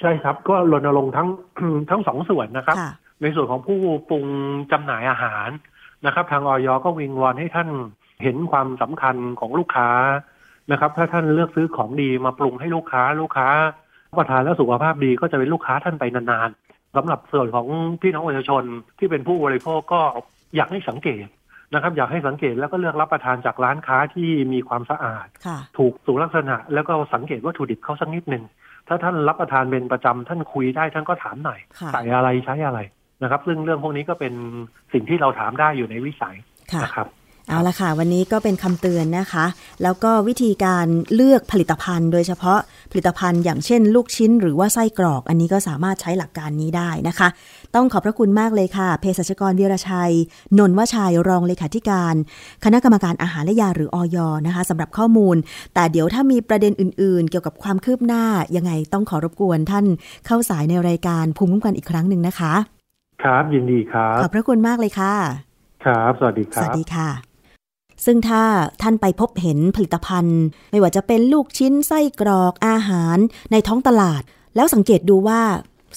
[0.00, 1.28] ใช่ครับก็รณรงค์ทั้ง
[1.90, 2.76] ทั้งสองส่วนนะครับ
[3.22, 3.78] ในส่วนของผู้
[4.08, 4.24] ปรุง
[4.72, 5.48] จำหน่ายอาหาร
[6.06, 7.68] นะครับ ทางออยก็วิงวอนให้ท่าน
[8.22, 9.90] เห็นความสำคัญของลูกค้า
[10.72, 13.48] นะครับ ถ้าท่านเลือกซื้อของดีมาปรุงให้ลูกค้าลูกค้า
[14.18, 17.66] ประทานแล้วสุขภาพดีก็จะเป็นลูกค้าท่านไปนานๆสำหรับส่วนของ
[18.02, 18.62] พี่น้องประชาชน
[18.98, 20.00] ที่เป็นผู้บริโภคก็
[20.56, 21.26] อยากให้สังเกต
[21.74, 25.26] นะครับ อยากให้สังเกตแล้วก็เลือกรับประทานจากร้านค้าที่มีความสะอาด
[25.78, 28.44] ถูกสุลักษณะ แล้วก็สังเกตวัตถุดิบเขาสักนิดหนึ่ง
[28.88, 31.60] ถ้าท่านรับประทานเป็นประจำท่านคุยได้ท่านก็ถามหน่อย
[31.92, 32.80] ใส่อะไรใช้อะไร
[33.22, 34.34] นะครับ ซึ่งเรื่องพวกนี้ก็เป็น
[34.92, 36.36] สิ่งที่เราถามได้อยู่ในวิสัย
[36.84, 37.06] นะครับ
[37.48, 39.46] เอาละค่ะ วันนี้ก็เป็นคำเตือนนะคะ
[39.82, 47.28] แล้วก็วิธีการเลือกผลิตภัณฑ์ โดยเฉพาะผลิตภัณฑ์ อย่างเช่น ลูกชิ้น หรือว่าไส้กรอก อันนี้ก็สามารถใช้หลักการนี้ได้นะคะ
[47.74, 50.12] ต้องขอบพระคุณมากเลยค่ะเภสัชกรวีรชัย
[50.58, 52.14] นนวชัยรองเลขาธิการ
[52.64, 54.16] คณะกรรมการอาหารและยาหรืออย
[54.46, 55.36] นะคะสำหรับข้อมูล
[55.74, 58.24] แต่เดี๋ยวถ้ามีประเด็นอื่น ๆ เกี่ยวกับความคืบหน้า
[58.56, 59.86] ยังไงต้องขอรบกวนท่าน
[60.26, 62.54] เข้าสายในรายการภูมิคุ้มกันอีกครั้งหนึ่งนะคะ
[63.22, 65.14] ครับยินดีครับขอบพระคุณมากเลยค่ะ
[65.84, 67.33] ครับ สวัสดีครับสวัสดีค่ะ
[68.06, 68.42] ซึ่งถ้า
[68.82, 70.40] ท่านไปพบเห็นผลิตภัณฑ์
[70.70, 73.18] ไม่ว่าจะเป็นลูกชิ้นไส้กรอกอาหาร
[73.52, 74.22] ในท้องตลาด
[74.56, 75.42] แล้วสังเกตดูว่า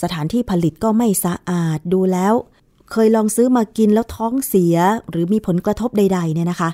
[0.04, 2.34] สถานที่ผลิตก็ไม่สะอาดดูแล้ว
[2.92, 4.76] เคยลองซื้อมากินแล้วท้องเสีย
[5.10, 6.70] หรือมีผลกระทบใด ๆ เนี่ยนะคะ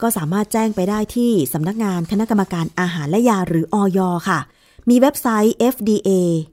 [0.00, 4.40] ก็สามารถแจ้งไปได้ที่สำนักงานคณะกรรมการอาหารและยาหรืออยค่ะ
[4.90, 6.52] มีเว็บไซต์ fda.moph.go.th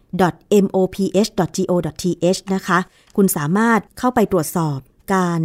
[2.55, 2.79] นะคะ
[3.15, 4.77] คุณสามารถเข้าไปตรวจสอบ
[5.13, 5.41] การ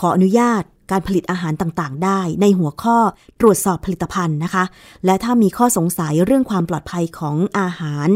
[0.00, 2.98] ขออนุญาต การผลิตอาหารต่างๆ ได้ ในหัวข้อ
[3.40, 4.64] ตรวจสอบผลิตภัณฑ์นะคะ
[5.04, 8.08] และถ้ามีข้อสงสัยเรื่องความปลอดภัยของอาหาร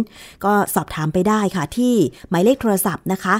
[0.44, 1.94] ก็สอบถามไปได้ค่ะ ที่
[2.28, 3.34] หมายเลขโทรศัพท์นะคะ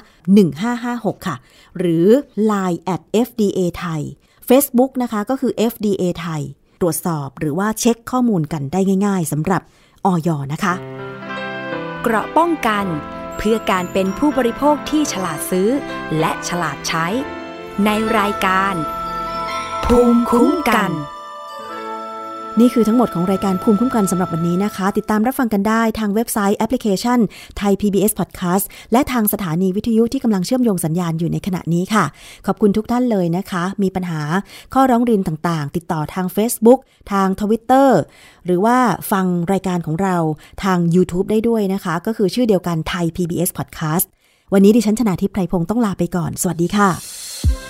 [0.60, 1.36] 1556 ค่ะ
[1.78, 2.06] หรือ
[2.50, 4.02] line at fda ไทย
[4.48, 6.42] Facebook นะคะก็คือ fda ไทย
[6.80, 9.62] ตรวจสอบหรือว่าเช็คข้อมูลกันได้ง่าย ๆสำหรับ
[10.06, 10.74] ออยนะคะ
[12.02, 12.86] เกราะป้องกัน
[13.38, 15.68] เพื่อการเป็นผู้บริโภคที่ฉลาดซื้อ
[16.18, 17.06] และฉลาดใช้
[17.84, 18.74] ในรายการ
[19.86, 20.90] ภูมิคุ้มกัน
[22.60, 27.18] นี่คือทั้งหมดของรายการภูมิคุ้มกันสำหรับวันนี้นะคะ ติดตามรับฟังกันได้ทางเว็บไซต์แอปพลิเคชัน
[27.58, 32.04] ไทย PBS Podcast และทางสถานีวิทยุที่กำลังเชื่อมโยงสัญญาณอยู่ในขณะนี้ค่ะ
[32.46, 34.22] ขอบคุณทุกท่านเลยนะคะ มีปัญหา
[34.74, 36.80] ข้อร้องเรียนต่างๆ ติดต่อทาง Facebook
[37.12, 37.88] ทาง Twitter
[38.46, 38.78] หรือว่า
[39.12, 40.16] ฟังรายการของเรา
[40.64, 44.06] ทาง YouTube ได้ด้วยนะคะ ก็คือชื่อเดียวกันไทย PBS Podcast
[44.52, 47.69] วันนี้ดิฉันชนะทิพไพรพงศ์ต้องลาไปก่อน สวัสดีค่ะ